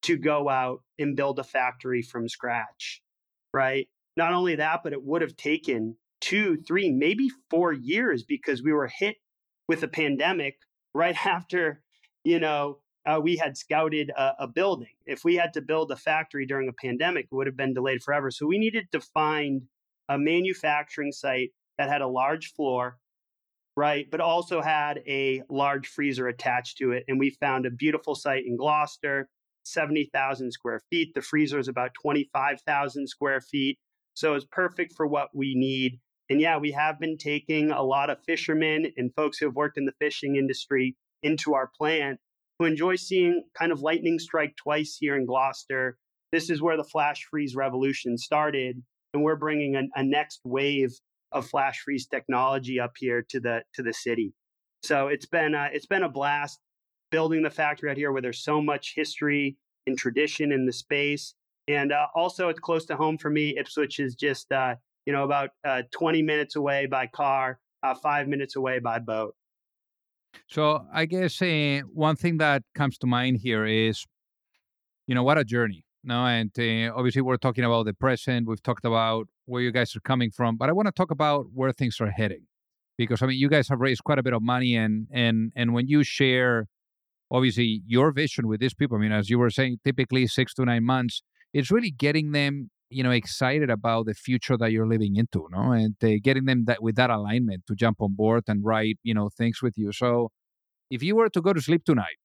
to 0.06 0.16
go 0.16 0.48
out 0.48 0.82
and 1.00 1.16
build 1.16 1.40
a 1.40 1.44
factory 1.44 2.00
from 2.00 2.28
scratch, 2.28 3.02
right? 3.52 3.88
Not 4.16 4.32
only 4.32 4.54
that, 4.54 4.80
but 4.84 4.92
it 4.92 5.02
would 5.02 5.20
have 5.20 5.36
taken 5.36 5.96
two, 6.20 6.58
three, 6.58 6.92
maybe 6.92 7.28
four 7.50 7.72
years 7.72 8.22
because 8.22 8.62
we 8.62 8.72
were 8.72 8.86
hit 8.86 9.16
with 9.66 9.82
a 9.82 9.88
pandemic 9.88 10.58
right 10.94 11.26
after, 11.26 11.82
you 12.22 12.38
know, 12.38 12.78
uh, 13.04 13.20
we 13.20 13.36
had 13.36 13.56
scouted 13.56 14.10
a, 14.10 14.32
a, 14.40 14.48
building. 14.48 14.94
If 15.06 15.24
we 15.24 15.36
had 15.36 15.52
to 15.54 15.60
build 15.60 15.90
a 15.90 15.96
factory 15.96 16.46
during 16.46 16.68
a 16.68 16.72
pandemic, 16.72 17.26
it 17.26 17.34
would 17.34 17.46
have 17.46 17.56
been 17.56 17.74
delayed 17.74 18.02
forever. 18.02 18.30
So 18.30 18.46
we 18.46 18.58
needed 18.58 18.86
to 18.92 19.00
find 19.00 19.62
a 20.08 20.18
manufacturing 20.18 21.12
site 21.12 21.50
that 21.78 21.88
had 21.88 22.00
a 22.00 22.08
large 22.08 22.52
floor, 22.54 22.98
right, 23.76 24.08
but 24.10 24.20
also 24.20 24.60
had 24.60 25.02
a 25.06 25.42
large 25.48 25.86
freezer 25.86 26.26
attached 26.26 26.78
to 26.78 26.92
it. 26.92 27.04
And 27.06 27.18
we 27.18 27.30
found 27.30 27.66
a 27.66 27.70
beautiful 27.70 28.14
site 28.16 28.44
in 28.46 28.56
Gloucester 28.56 29.28
70,000 29.66 30.52
square 30.52 30.80
feet. 30.90 31.14
The 31.14 31.22
freezer 31.22 31.58
is 31.58 31.68
about 31.68 31.94
25,000 32.00 33.06
square 33.06 33.40
feet. 33.40 33.78
So 34.14 34.34
it's 34.34 34.46
perfect 34.50 34.94
for 34.96 35.06
what 35.06 35.28
we 35.34 35.54
need. 35.54 36.00
And 36.28 36.40
yeah, 36.40 36.58
we 36.58 36.72
have 36.72 36.98
been 36.98 37.18
taking 37.18 37.70
a 37.70 37.82
lot 37.82 38.10
of 38.10 38.18
fishermen 38.24 38.92
and 38.96 39.14
folks 39.14 39.38
who 39.38 39.46
have 39.46 39.54
worked 39.54 39.78
in 39.78 39.84
the 39.84 39.92
fishing 40.00 40.36
industry 40.36 40.96
into 41.22 41.54
our 41.54 41.70
plant 41.78 42.18
who 42.58 42.64
enjoy 42.64 42.96
seeing 42.96 43.44
kind 43.54 43.72
of 43.72 43.80
lightning 43.80 44.18
strike 44.18 44.56
twice 44.56 44.96
here 44.98 45.16
in 45.16 45.26
Gloucester. 45.26 45.98
This 46.32 46.50
is 46.50 46.62
where 46.62 46.76
the 46.76 46.84
flash 46.84 47.24
freeze 47.30 47.54
revolution 47.54 48.16
started. 48.16 48.82
And 49.12 49.22
we're 49.22 49.36
bringing 49.36 49.76
a, 49.76 49.82
a 49.94 50.02
next 50.02 50.40
wave 50.44 50.92
of 51.32 51.46
flash 51.46 51.80
freeze 51.84 52.06
technology 52.06 52.80
up 52.80 52.92
here 52.96 53.24
to 53.30 53.40
the 53.40 53.62
to 53.74 53.82
the 53.82 53.92
city. 53.92 54.32
So 54.82 55.08
it's 55.08 55.26
been 55.26 55.54
uh, 55.54 55.68
it's 55.72 55.86
been 55.86 56.02
a 56.02 56.08
blast 56.08 56.58
building 57.10 57.42
the 57.42 57.50
factory 57.50 57.90
out 57.90 57.96
here 57.96 58.12
where 58.12 58.22
there's 58.22 58.42
so 58.42 58.60
much 58.60 58.94
history 58.94 59.56
and 59.86 59.96
tradition 59.96 60.52
in 60.52 60.66
the 60.66 60.72
space. 60.72 61.34
And 61.68 61.92
uh, 61.92 62.06
also, 62.14 62.48
it's 62.48 62.60
close 62.60 62.86
to 62.86 62.96
home 62.96 63.18
for 63.18 63.30
me. 63.30 63.56
Ipswich 63.58 63.98
is 63.98 64.14
just, 64.14 64.52
uh, 64.52 64.76
you 65.04 65.12
know, 65.12 65.24
about 65.24 65.50
uh, 65.64 65.82
20 65.92 66.22
minutes 66.22 66.56
away 66.56 66.86
by 66.86 67.06
car, 67.06 67.58
uh, 67.82 67.94
five 67.94 68.28
minutes 68.28 68.56
away 68.56 68.78
by 68.78 68.98
boat. 68.98 69.34
So 70.48 70.86
I 70.92 71.06
guess 71.06 71.40
uh, 71.42 71.80
one 71.92 72.16
thing 72.16 72.38
that 72.38 72.62
comes 72.74 72.98
to 72.98 73.06
mind 73.06 73.38
here 73.38 73.64
is, 73.64 74.04
you 75.06 75.14
know, 75.14 75.22
what 75.22 75.38
a 75.38 75.44
journey. 75.44 75.84
No, 76.04 76.24
and 76.24 76.56
uh, 76.56 76.94
obviously 76.94 77.22
we're 77.22 77.36
talking 77.36 77.64
about 77.64 77.86
the 77.86 77.94
present. 77.94 78.46
We've 78.46 78.62
talked 78.62 78.84
about 78.84 79.26
where 79.46 79.60
you 79.60 79.72
guys 79.72 79.96
are 79.96 80.00
coming 80.00 80.30
from, 80.30 80.56
but 80.56 80.68
I 80.68 80.72
want 80.72 80.86
to 80.86 80.92
talk 80.92 81.10
about 81.10 81.46
where 81.52 81.72
things 81.72 82.00
are 82.00 82.10
heading, 82.10 82.46
because 82.96 83.22
I 83.22 83.26
mean, 83.26 83.38
you 83.38 83.48
guys 83.48 83.68
have 83.70 83.80
raised 83.80 84.04
quite 84.04 84.20
a 84.20 84.22
bit 84.22 84.32
of 84.32 84.40
money, 84.40 84.76
and 84.76 85.08
and 85.10 85.52
and 85.56 85.74
when 85.74 85.88
you 85.88 86.04
share 86.04 86.68
obviously 87.30 87.82
your 87.86 88.12
vision 88.12 88.46
with 88.46 88.60
these 88.60 88.74
people. 88.74 88.96
I 88.96 89.00
mean, 89.00 89.12
as 89.12 89.30
you 89.30 89.38
were 89.38 89.50
saying, 89.50 89.78
typically 89.84 90.26
six 90.26 90.54
to 90.54 90.64
nine 90.64 90.84
months. 90.84 91.22
It's 91.52 91.70
really 91.70 91.90
getting 91.90 92.32
them, 92.32 92.70
you 92.90 93.02
know, 93.02 93.10
excited 93.10 93.70
about 93.70 94.06
the 94.06 94.14
future 94.14 94.56
that 94.58 94.72
you're 94.72 94.86
living 94.86 95.16
into, 95.16 95.48
no, 95.50 95.72
and 95.72 95.94
uh, 96.02 96.18
getting 96.22 96.44
them 96.44 96.64
that 96.66 96.82
with 96.82 96.96
that 96.96 97.10
alignment 97.10 97.64
to 97.68 97.74
jump 97.74 98.00
on 98.00 98.14
board 98.14 98.44
and 98.46 98.64
write, 98.64 98.98
you 99.02 99.14
know, 99.14 99.30
things 99.36 99.62
with 99.62 99.74
you. 99.76 99.92
So, 99.92 100.30
if 100.90 101.02
you 101.02 101.16
were 101.16 101.30
to 101.30 101.40
go 101.40 101.52
to 101.52 101.60
sleep 101.60 101.84
tonight, 101.84 102.18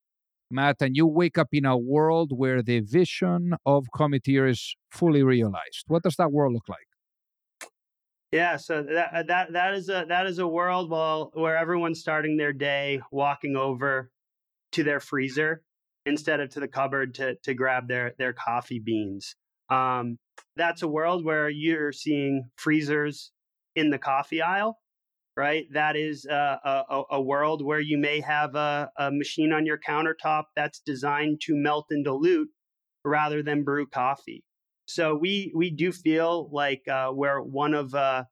Matt, 0.52 0.78
and 0.82 0.96
you 0.96 1.08
wake 1.08 1.38
up 1.38 1.48
in 1.54 1.66
a 1.66 1.78
world 1.78 2.32
where 2.36 2.62
the 2.62 2.82
vision 2.82 3.54
of 3.66 3.86
Cometeer 3.96 4.50
is 4.50 4.76
fully 4.92 5.24
realized, 5.24 5.86
what 5.88 6.04
does 6.04 6.16
that 6.18 6.32
world 6.32 6.54
look 6.54 6.68
like? 6.68 7.72
Yeah, 8.32 8.58
so 8.58 8.84
that 8.84 9.28
that 9.28 9.54
that 9.54 9.74
is 9.74 9.90
a 9.90 10.06
that 10.08 10.26
is 10.26 10.40
a 10.40 10.48
world 10.48 10.90
well 10.90 11.32
where 11.34 11.58
everyone's 11.58 12.00
starting 12.00 12.38
their 12.38 12.54
day 12.54 13.02
walking 13.12 13.56
over 13.58 14.10
to 14.74 14.84
their 14.84 15.00
freezer 15.00 15.64
instead 16.06 16.40
of 16.40 16.50
to 16.50 16.60
the 16.60 16.68
cupboard 16.68 17.16
to 17.16 17.36
to 17.44 17.54
grab 17.54 17.88
their 17.88 18.14
their 18.18 18.34
coffee 18.34 18.80
beans. 18.80 19.36
Um, 19.70 20.18
that's 20.56 20.82
a 20.82 20.88
world 20.88 21.24
where 21.24 21.50
you're 21.50 21.92
seeing 21.92 22.50
freezers 22.58 23.32
in 23.76 23.90
the 23.90 23.98
coffee 23.98 24.42
aisle, 24.42 24.80
right? 25.38 25.66
That 25.72 25.96
is 25.96 26.26
a, 26.26 26.60
a, 26.90 27.04
a 27.12 27.22
world 27.22 27.64
where 27.64 27.80
you 27.80 27.98
may 27.98 28.20
have 28.20 28.56
a, 28.56 28.90
a, 28.98 29.12
machine 29.12 29.54
on 29.54 29.66
your 29.66 29.80
countertop 29.80 30.44
that's 30.58 30.82
designed 30.86 31.40
to 31.46 31.56
melt 31.56 31.86
and 31.90 32.04
dilute 32.04 32.50
rather 33.06 33.42
than 33.42 33.64
brew 33.64 33.88
coffee. 33.88 34.44
So 34.88 35.16
we 35.16 35.54
we 35.56 35.72
do 35.72 35.94
feel 35.94 36.50
like 36.52 36.86
uh, 36.90 37.12
we're 37.14 37.42
one 37.42 37.74
of 37.74 37.96
uh, 37.96 38.26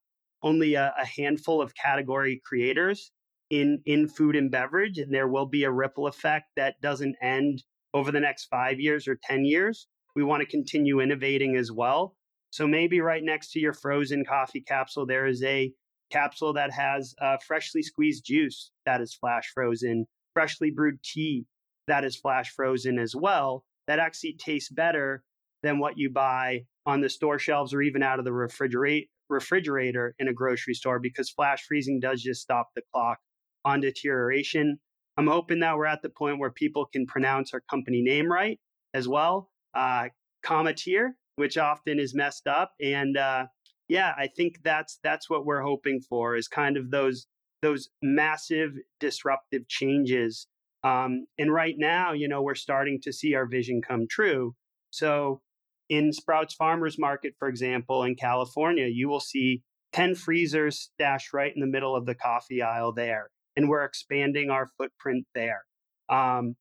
only 0.44 0.74
a, 0.74 0.94
a 1.02 1.06
handful 1.06 1.62
of 1.62 1.74
category 1.74 2.42
creators 2.46 3.12
in 3.50 3.82
in 3.86 4.08
food 4.08 4.36
and 4.36 4.52
beverage 4.52 4.98
and 4.98 5.14
there 5.14 5.28
will 5.28 5.46
be 5.46 5.64
a 5.64 5.72
ripple 5.72 6.08
effect 6.08 6.48
that 6.56 6.80
doesn't 6.82 7.16
end 7.22 7.64
over 7.94 8.12
the 8.12 8.20
next 8.20 8.46
5 8.46 8.80
years 8.80 9.08
or 9.08 9.18
10 9.24 9.46
years. 9.46 9.88
We 10.16 10.24
want 10.24 10.42
to 10.42 10.48
continue 10.48 11.02
innovating 11.02 11.56
as 11.56 11.72
well. 11.72 12.16
So 12.52 12.68
maybe 12.68 13.00
right 13.00 13.24
next 13.24 13.52
to 13.52 13.60
your 13.60 13.74
frozen 13.74 14.26
coffee 14.26 14.62
capsule 14.62 15.06
there 15.06 15.26
is 15.26 15.44
a 15.44 15.72
capsule 16.10 16.54
that 16.54 16.72
has 16.72 17.14
uh, 17.22 17.38
freshly 17.46 17.84
squeezed 17.84 18.26
juice 18.26 18.72
that 18.86 19.02
is 19.02 19.14
flash 19.14 19.52
frozen 19.54 20.06
freshly 20.34 20.72
brewed 20.72 21.02
tea 21.04 21.46
that 21.88 22.04
is 22.04 22.16
flash 22.16 22.52
frozen 22.56 23.00
as 23.00 23.16
well 23.16 23.64
that 23.88 24.00
actually 24.00 24.36
tastes 24.40 24.70
better 24.70 25.24
than 25.64 25.80
what 25.80 25.98
you 25.98 26.10
buy 26.10 26.62
on 26.86 27.02
the 27.02 27.10
store 27.10 27.40
shelves 27.40 27.74
or 27.74 27.82
even 27.82 28.04
out 28.04 28.20
of 28.20 28.26
the 28.26 28.32
refrigerate 28.32 29.08
refrigerator 29.30 30.16
in 30.20 30.28
a 30.28 30.34
grocery 30.34 30.74
store 30.74 31.00
because 31.00 31.30
flash 31.30 31.64
freezing 31.68 32.00
does 32.00 32.22
just 32.22 32.42
stop 32.42 32.70
the 32.76 32.82
clock 32.94 33.20
on 33.66 33.82
deterioration. 33.82 34.80
I'm 35.18 35.28
hoping 35.28 35.60
that 35.60 35.76
we're 35.76 35.86
at 35.86 36.02
the 36.02 36.10
point 36.10 36.40
where 36.40 36.52
people 36.52 36.86
can 36.86 37.06
pronounce 37.06 37.54
our 37.54 37.62
company 37.70 38.02
name 38.02 38.32
right 38.32 38.60
as 38.94 39.08
well. 39.08 39.50
Uh, 39.74 40.10
Cometeer, 40.46 41.12
which 41.36 41.58
often 41.58 42.00
is 42.00 42.16
messed 42.16 42.48
up, 42.48 42.72
and 42.82 43.18
uh, 43.18 43.46
yeah, 43.90 44.14
I 44.18 44.28
think 44.28 44.60
that's 44.64 45.00
that's 45.04 45.30
what 45.30 45.46
we're 45.46 45.62
hoping 45.62 46.00
for 46.00 46.36
is 46.36 46.48
kind 46.48 46.78
of 46.78 46.92
those 46.92 47.28
those 47.62 47.90
massive 48.02 48.72
disruptive 49.00 49.68
changes. 49.68 50.48
Um, 50.84 51.26
and 51.38 51.52
right 51.52 51.76
now, 51.78 52.14
you 52.14 52.30
know, 52.30 52.42
we're 52.42 52.56
starting 52.56 53.02
to 53.04 53.12
see 53.12 53.36
our 53.36 53.46
vision 53.46 53.82
come 53.86 54.08
true. 54.10 54.56
So 54.92 55.42
in 55.90 56.14
Sprouts 56.14 56.54
Farmers 56.54 56.98
Market, 56.98 57.34
for 57.38 57.50
example, 57.50 58.04
in 58.04 58.16
California, 58.16 58.86
you 58.86 59.10
will 59.10 59.20
see 59.20 59.64
10 59.92 60.16
freezers 60.16 60.90
stashed 60.94 61.34
right 61.34 61.52
in 61.54 61.60
the 61.60 61.68
middle 61.68 61.96
of 61.96 62.06
the 62.06 62.16
coffee 62.16 62.62
aisle 62.62 62.94
there. 62.94 63.30
And 63.60 63.68
we're 63.68 63.84
expanding 63.84 64.50
our 64.50 64.70
footprint 64.78 65.26
there. 65.36 65.66
Um, 66.08 66.56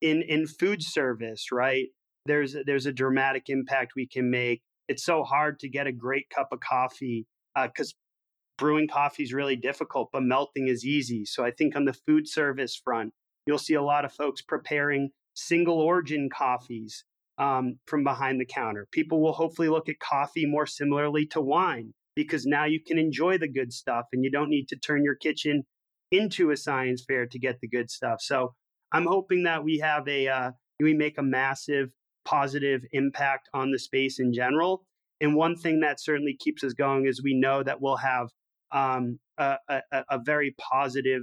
in, 0.00 0.22
in 0.22 0.46
food 0.46 0.84
service, 0.84 1.50
right? 1.50 1.86
There's, 2.26 2.54
there's 2.64 2.86
a 2.86 2.92
dramatic 2.92 3.48
impact 3.48 3.94
we 3.96 4.06
can 4.06 4.30
make. 4.30 4.62
It's 4.86 5.04
so 5.04 5.24
hard 5.24 5.58
to 5.60 5.68
get 5.68 5.88
a 5.88 5.92
great 5.92 6.30
cup 6.30 6.50
of 6.52 6.60
coffee 6.60 7.26
because 7.60 7.90
uh, 7.90 7.98
brewing 8.56 8.86
coffee 8.86 9.24
is 9.24 9.32
really 9.32 9.56
difficult, 9.56 10.10
but 10.12 10.22
melting 10.22 10.68
is 10.68 10.84
easy. 10.84 11.24
So 11.24 11.44
I 11.44 11.50
think 11.50 11.74
on 11.74 11.86
the 11.86 11.92
food 12.06 12.28
service 12.28 12.80
front, 12.84 13.12
you'll 13.46 13.58
see 13.58 13.74
a 13.74 13.82
lot 13.82 14.04
of 14.04 14.12
folks 14.12 14.40
preparing 14.42 15.10
single 15.34 15.80
origin 15.80 16.28
coffees 16.32 17.04
um, 17.38 17.80
from 17.88 18.04
behind 18.04 18.40
the 18.40 18.46
counter. 18.46 18.86
People 18.92 19.20
will 19.20 19.32
hopefully 19.32 19.68
look 19.68 19.88
at 19.88 19.98
coffee 19.98 20.46
more 20.46 20.66
similarly 20.66 21.26
to 21.32 21.40
wine 21.40 21.94
because 22.14 22.46
now 22.46 22.64
you 22.64 22.78
can 22.80 22.96
enjoy 22.96 23.38
the 23.38 23.48
good 23.48 23.72
stuff 23.72 24.04
and 24.12 24.22
you 24.22 24.30
don't 24.30 24.50
need 24.50 24.68
to 24.68 24.76
turn 24.76 25.02
your 25.02 25.16
kitchen 25.16 25.64
into 26.16 26.50
a 26.50 26.56
science 26.56 27.04
fair 27.06 27.26
to 27.26 27.38
get 27.38 27.60
the 27.60 27.68
good 27.68 27.90
stuff. 27.90 28.20
So 28.20 28.54
I'm 28.92 29.06
hoping 29.06 29.44
that 29.44 29.64
we 29.64 29.78
have 29.78 30.06
a 30.08 30.28
uh, 30.28 30.50
we 30.80 30.94
make 30.94 31.18
a 31.18 31.22
massive 31.22 31.90
positive 32.24 32.82
impact 32.92 33.48
on 33.52 33.70
the 33.70 33.78
space 33.78 34.18
in 34.18 34.32
general. 34.32 34.84
And 35.20 35.34
one 35.34 35.56
thing 35.56 35.80
that 35.80 36.00
certainly 36.00 36.36
keeps 36.38 36.64
us 36.64 36.72
going 36.72 37.06
is 37.06 37.22
we 37.22 37.34
know 37.34 37.62
that 37.62 37.80
we'll 37.80 37.96
have 37.96 38.28
um, 38.72 39.18
a, 39.38 39.56
a, 39.68 39.80
a, 40.10 40.18
very 40.18 40.54
positive 40.58 41.22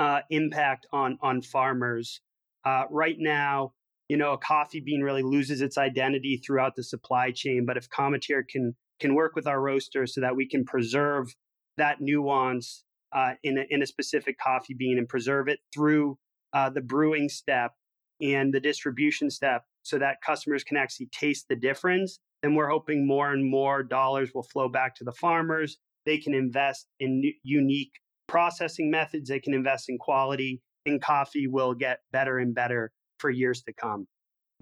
uh, 0.00 0.20
impact 0.30 0.86
on 0.92 1.18
on 1.22 1.42
farmers. 1.42 2.20
Uh, 2.64 2.84
right 2.90 3.16
now, 3.18 3.72
you 4.08 4.16
know, 4.16 4.32
a 4.32 4.38
coffee 4.38 4.80
bean 4.80 5.02
really 5.02 5.22
loses 5.22 5.60
its 5.60 5.78
identity 5.78 6.40
throughout 6.44 6.74
the 6.74 6.82
supply 6.82 7.30
chain. 7.30 7.64
But 7.66 7.76
if 7.76 7.88
Cometeer 7.88 8.42
can 8.48 8.74
can 8.98 9.14
work 9.14 9.34
with 9.34 9.46
our 9.46 9.60
roasters 9.60 10.14
so 10.14 10.20
that 10.20 10.36
we 10.36 10.48
can 10.48 10.64
preserve 10.64 11.34
that 11.76 12.00
nuance 12.00 12.84
uh, 13.12 13.34
in 13.42 13.58
a, 13.58 13.64
in 13.70 13.82
a 13.82 13.86
specific 13.86 14.38
coffee 14.38 14.74
bean 14.74 14.98
and 14.98 15.08
preserve 15.08 15.48
it 15.48 15.58
through 15.74 16.18
uh, 16.52 16.70
the 16.70 16.80
brewing 16.80 17.28
step 17.28 17.72
and 18.20 18.52
the 18.52 18.60
distribution 18.60 19.30
step, 19.30 19.64
so 19.82 19.98
that 19.98 20.20
customers 20.24 20.62
can 20.62 20.76
actually 20.76 21.08
taste 21.12 21.46
the 21.48 21.56
difference. 21.56 22.20
Then 22.42 22.54
we're 22.54 22.68
hoping 22.68 23.06
more 23.06 23.32
and 23.32 23.48
more 23.48 23.82
dollars 23.82 24.30
will 24.34 24.42
flow 24.42 24.68
back 24.68 24.94
to 24.96 25.04
the 25.04 25.12
farmers. 25.12 25.78
They 26.06 26.18
can 26.18 26.34
invest 26.34 26.86
in 26.98 27.22
unique 27.42 27.92
processing 28.28 28.90
methods. 28.90 29.28
They 29.28 29.40
can 29.40 29.54
invest 29.54 29.88
in 29.88 29.98
quality, 29.98 30.62
and 30.86 31.02
coffee 31.02 31.46
will 31.46 31.74
get 31.74 32.00
better 32.12 32.38
and 32.38 32.54
better 32.54 32.92
for 33.18 33.30
years 33.30 33.62
to 33.62 33.72
come. 33.72 34.06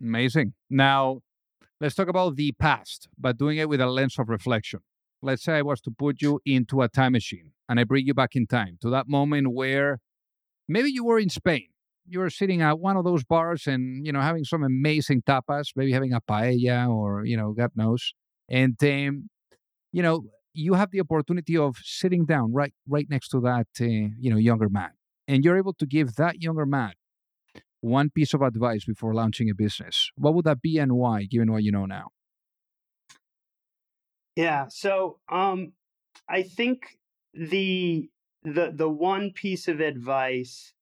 Amazing. 0.00 0.54
Now, 0.70 1.20
let's 1.80 1.94
talk 1.94 2.08
about 2.08 2.36
the 2.36 2.52
past, 2.52 3.08
but 3.18 3.38
doing 3.38 3.58
it 3.58 3.68
with 3.68 3.80
a 3.80 3.86
lens 3.86 4.18
of 4.18 4.28
reflection. 4.28 4.80
Let's 5.20 5.42
say 5.42 5.54
I 5.54 5.62
was 5.62 5.80
to 5.82 5.90
put 5.90 6.22
you 6.22 6.40
into 6.44 6.82
a 6.82 6.88
time 6.88 7.12
machine 7.12 7.52
and 7.68 7.80
I 7.80 7.84
bring 7.84 8.06
you 8.06 8.14
back 8.14 8.36
in 8.36 8.46
time 8.46 8.78
to 8.82 8.90
that 8.90 9.08
moment 9.08 9.52
where 9.52 9.98
maybe 10.68 10.90
you 10.90 11.04
were 11.04 11.18
in 11.18 11.28
Spain. 11.28 11.68
You 12.06 12.20
were 12.20 12.30
sitting 12.30 12.62
at 12.62 12.78
one 12.78 12.96
of 12.96 13.04
those 13.04 13.24
bars 13.24 13.66
and, 13.66 14.06
you 14.06 14.12
know, 14.12 14.20
having 14.20 14.44
some 14.44 14.62
amazing 14.62 15.22
tapas, 15.22 15.72
maybe 15.76 15.92
having 15.92 16.12
a 16.12 16.20
paella 16.20 16.88
or, 16.88 17.24
you 17.24 17.36
know, 17.36 17.52
God 17.52 17.72
knows. 17.74 18.14
And, 18.48 18.76
um, 18.82 19.28
you 19.92 20.02
know, 20.02 20.24
you 20.54 20.74
have 20.74 20.90
the 20.90 21.00
opportunity 21.00 21.56
of 21.56 21.76
sitting 21.82 22.24
down 22.24 22.52
right 22.52 22.72
right 22.88 23.06
next 23.10 23.28
to 23.30 23.40
that, 23.40 23.66
uh, 23.80 23.84
you 24.18 24.30
know, 24.30 24.36
younger 24.36 24.68
man. 24.68 24.90
And 25.26 25.44
you're 25.44 25.58
able 25.58 25.74
to 25.74 25.86
give 25.86 26.14
that 26.14 26.40
younger 26.42 26.64
man 26.64 26.94
one 27.80 28.10
piece 28.10 28.34
of 28.34 28.42
advice 28.42 28.84
before 28.84 29.14
launching 29.14 29.50
a 29.50 29.54
business, 29.54 30.10
what 30.16 30.34
would 30.34 30.44
that 30.44 30.60
be 30.60 30.78
and 30.78 30.92
why, 30.92 31.24
given 31.24 31.52
what 31.52 31.62
you 31.62 31.72
know 31.72 31.86
now? 31.86 32.08
Yeah, 34.38 34.66
so 34.68 35.18
um, 35.28 35.72
I 36.28 36.42
think 36.44 36.96
the 37.34 38.08
the 38.44 38.72
the 38.72 38.88
one 38.88 39.32
piece 39.32 39.66
of 39.66 39.80
advice 39.80 40.72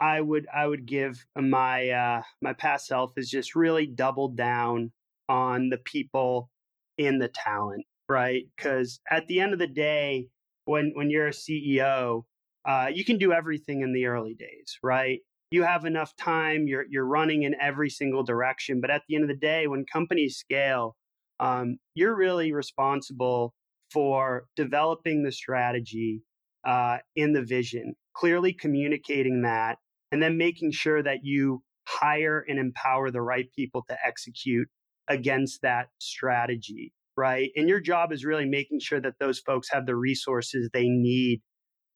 I 0.00 0.20
would 0.20 0.48
I 0.52 0.66
would 0.66 0.86
give 0.86 1.24
my 1.36 1.88
uh, 1.90 2.22
my 2.42 2.52
past 2.52 2.88
self 2.88 3.12
is 3.16 3.30
just 3.30 3.54
really 3.54 3.86
double 3.86 4.30
down 4.30 4.90
on 5.28 5.68
the 5.68 5.78
people 5.78 6.50
in 6.98 7.20
the 7.20 7.28
talent, 7.28 7.86
right? 8.08 8.42
Because 8.56 9.00
at 9.08 9.28
the 9.28 9.38
end 9.38 9.52
of 9.52 9.60
the 9.60 9.68
day, 9.68 10.26
when 10.64 10.90
when 10.96 11.08
you're 11.08 11.28
a 11.28 11.30
CEO, 11.30 12.24
uh, 12.68 12.88
you 12.92 13.04
can 13.04 13.18
do 13.18 13.32
everything 13.32 13.82
in 13.82 13.92
the 13.92 14.06
early 14.06 14.34
days, 14.34 14.78
right? 14.82 15.20
you 15.52 15.62
have 15.62 15.84
enough 15.84 16.16
time 16.16 16.66
you're 16.66 16.84
you're 16.90 17.06
running 17.06 17.44
in 17.44 17.54
every 17.60 17.88
single 17.88 18.24
direction 18.24 18.80
but 18.80 18.90
at 18.90 19.02
the 19.08 19.14
end 19.14 19.22
of 19.22 19.28
the 19.28 19.36
day 19.36 19.68
when 19.68 19.84
companies 19.92 20.36
scale 20.36 20.96
um, 21.40 21.78
you're 21.94 22.16
really 22.16 22.52
responsible 22.52 23.54
for 23.92 24.46
developing 24.56 25.22
the 25.22 25.32
strategy 25.32 26.22
uh, 26.66 26.98
in 27.14 27.32
the 27.32 27.42
vision 27.42 27.94
clearly 28.14 28.52
communicating 28.52 29.42
that 29.42 29.76
and 30.10 30.22
then 30.22 30.38
making 30.38 30.72
sure 30.72 31.02
that 31.02 31.18
you 31.22 31.62
hire 31.86 32.44
and 32.48 32.58
empower 32.58 33.10
the 33.10 33.20
right 33.20 33.46
people 33.54 33.84
to 33.88 33.96
execute 34.04 34.66
against 35.08 35.60
that 35.62 35.88
strategy 35.98 36.92
right? 37.16 37.50
And 37.56 37.68
your 37.68 37.80
job 37.80 38.12
is 38.12 38.24
really 38.24 38.44
making 38.44 38.80
sure 38.80 39.00
that 39.00 39.14
those 39.18 39.38
folks 39.40 39.68
have 39.72 39.86
the 39.86 39.96
resources 39.96 40.68
they 40.72 40.88
need 40.88 41.40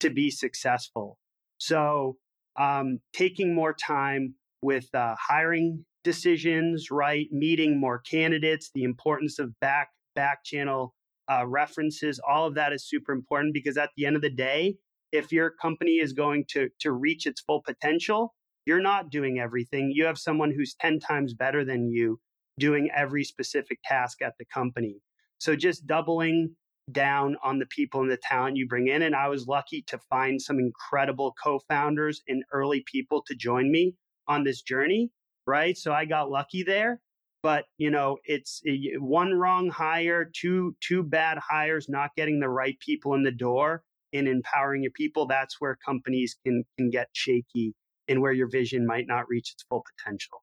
to 0.00 0.10
be 0.10 0.30
successful. 0.30 1.18
So 1.58 2.16
um, 2.58 3.00
taking 3.12 3.54
more 3.54 3.74
time 3.74 4.34
with 4.62 4.88
uh, 4.94 5.14
hiring 5.18 5.84
decisions, 6.04 6.90
right? 6.90 7.28
Meeting 7.30 7.78
more 7.78 7.98
candidates, 7.98 8.70
the 8.74 8.84
importance 8.84 9.38
of 9.38 9.58
back 9.60 9.88
back 10.14 10.44
channel 10.44 10.94
uh, 11.30 11.46
references, 11.46 12.20
all 12.28 12.46
of 12.46 12.54
that 12.54 12.72
is 12.72 12.88
super 12.88 13.12
important 13.12 13.54
because 13.54 13.76
at 13.76 13.90
the 13.96 14.04
end 14.04 14.16
of 14.16 14.22
the 14.22 14.30
day, 14.30 14.76
if 15.12 15.30
your 15.32 15.50
company 15.50 15.98
is 15.98 16.12
going 16.12 16.44
to 16.48 16.68
to 16.80 16.92
reach 16.92 17.26
its 17.26 17.40
full 17.40 17.62
potential, 17.62 18.34
you're 18.66 18.80
not 18.80 19.10
doing 19.10 19.38
everything. 19.38 19.92
You 19.94 20.04
have 20.04 20.18
someone 20.18 20.52
who's 20.52 20.74
10 20.80 21.00
times 21.00 21.34
better 21.34 21.64
than 21.64 21.90
you 21.90 22.20
doing 22.58 22.90
every 22.94 23.24
specific 23.24 23.78
task 23.84 24.22
at 24.22 24.34
the 24.38 24.44
company. 24.44 25.00
So 25.38 25.56
just 25.56 25.86
doubling 25.86 26.54
down 26.92 27.36
on 27.42 27.58
the 27.58 27.66
people 27.66 28.00
and 28.00 28.10
the 28.10 28.18
talent 28.18 28.56
you 28.56 28.66
bring 28.66 28.88
in. 28.88 29.02
And 29.02 29.14
I 29.14 29.28
was 29.28 29.46
lucky 29.46 29.82
to 29.88 29.98
find 30.10 30.40
some 30.40 30.58
incredible 30.58 31.34
co 31.42 31.60
founders 31.68 32.22
and 32.28 32.44
early 32.52 32.84
people 32.86 33.22
to 33.26 33.34
join 33.34 33.70
me 33.70 33.94
on 34.28 34.44
this 34.44 34.62
journey. 34.62 35.10
Right. 35.46 35.76
So 35.76 35.92
I 35.92 36.04
got 36.04 36.30
lucky 36.30 36.62
there. 36.62 37.00
But 37.42 37.64
you 37.78 37.90
know, 37.90 38.18
it's 38.24 38.62
one 38.98 39.32
wrong 39.32 39.70
hire, 39.70 40.30
two 40.30 40.76
two 40.80 41.02
bad 41.02 41.38
hires, 41.38 41.88
not 41.88 42.10
getting 42.16 42.38
the 42.38 42.50
right 42.50 42.78
people 42.80 43.14
in 43.14 43.22
the 43.22 43.30
door 43.30 43.82
and 44.12 44.28
empowering 44.28 44.82
your 44.82 44.92
people. 44.92 45.26
That's 45.26 45.60
where 45.60 45.76
companies 45.76 46.36
can 46.44 46.64
can 46.76 46.90
get 46.90 47.08
shaky 47.12 47.74
and 48.08 48.20
where 48.20 48.32
your 48.32 48.48
vision 48.48 48.86
might 48.86 49.06
not 49.06 49.24
reach 49.28 49.52
its 49.52 49.64
full 49.68 49.84
potential. 49.96 50.42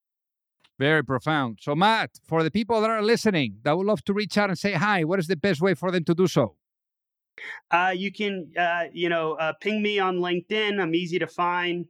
Very 0.80 1.04
profound. 1.04 1.60
So, 1.62 1.76
Matt, 1.76 2.12
for 2.24 2.44
the 2.44 2.52
people 2.52 2.82
that 2.82 2.90
are 2.90 3.02
listening 3.02 3.58
that 3.64 3.76
would 3.76 3.88
love 3.88 4.04
to 4.06 4.14
reach 4.14 4.38
out 4.38 4.50
and 4.50 4.58
say 4.58 4.74
hi, 4.74 5.04
what 5.04 5.20
is 5.20 5.28
the 5.28 5.36
best 5.36 5.60
way 5.60 5.74
for 5.74 5.92
them 5.92 6.04
to 6.06 6.16
do 6.16 6.28
so? 6.28 6.56
Uh, 7.70 7.94
you 7.96 8.12
can, 8.12 8.52
uh, 8.58 8.86
you 8.92 9.10
know, 9.10 9.34
uh, 9.34 9.54
ping 9.60 9.82
me 9.82 10.00
on 10.00 10.18
LinkedIn. 10.18 10.80
I'm 10.80 10.96
easy 10.96 11.20
to 11.20 11.28
find. 11.28 11.86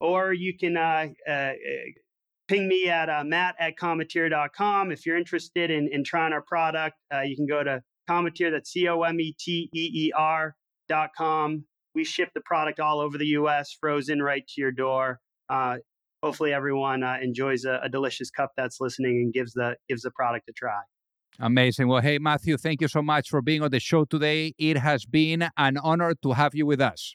Uh, 0.00 0.04
or 0.04 0.32
you 0.32 0.56
can 0.56 0.76
uh, 0.76 1.06
uh, 1.28 1.52
ping 2.48 2.68
me 2.68 2.88
at 2.88 3.08
matt 3.26 3.54
at 3.58 3.76
cometeer.com. 3.76 4.92
If 4.92 5.06
you're 5.06 5.18
interested 5.18 5.70
in, 5.70 5.88
in 5.92 6.04
trying 6.04 6.32
our 6.32 6.42
product, 6.42 6.96
you 7.24 7.36
can 7.36 7.46
go 7.46 7.62
to 7.62 7.82
cometeer, 8.08 8.50
that's 8.50 8.70
C 8.70 8.88
O 8.88 9.02
M 9.02 9.20
E 9.20 9.34
T 9.38 9.70
E 9.74 9.90
E 10.06 10.12
R 10.16 10.56
dot 10.88 11.10
com. 11.16 11.64
We 11.94 12.04
ship 12.04 12.30
the 12.34 12.40
product 12.40 12.80
all 12.80 13.00
over 13.00 13.18
the 13.18 13.26
US, 13.26 13.76
frozen 13.80 14.22
right 14.22 14.46
to 14.46 14.60
your 14.60 14.72
door 14.72 15.20
hopefully 16.22 16.52
everyone 16.52 17.02
uh, 17.02 17.16
enjoys 17.22 17.64
a, 17.64 17.80
a, 17.82 17.88
delicious 17.88 18.30
cup 18.30 18.52
that's 18.56 18.80
listening 18.80 19.16
and 19.16 19.32
gives 19.32 19.52
the 19.52 19.76
gives 19.88 20.02
the 20.02 20.10
product 20.10 20.48
a 20.48 20.52
try. 20.52 20.80
Amazing. 21.38 21.88
Well, 21.88 22.02
hey 22.02 22.18
Matthew, 22.18 22.56
thank 22.56 22.80
you 22.80 22.88
so 22.88 23.02
much 23.02 23.28
for 23.28 23.40
being 23.40 23.62
on 23.62 23.70
the 23.70 23.80
show 23.80 24.04
today. 24.04 24.54
It 24.58 24.78
has 24.78 25.06
been 25.06 25.48
an 25.56 25.78
honor 25.78 26.14
to 26.22 26.32
have 26.32 26.54
you 26.54 26.66
with 26.66 26.80
us. 26.80 27.14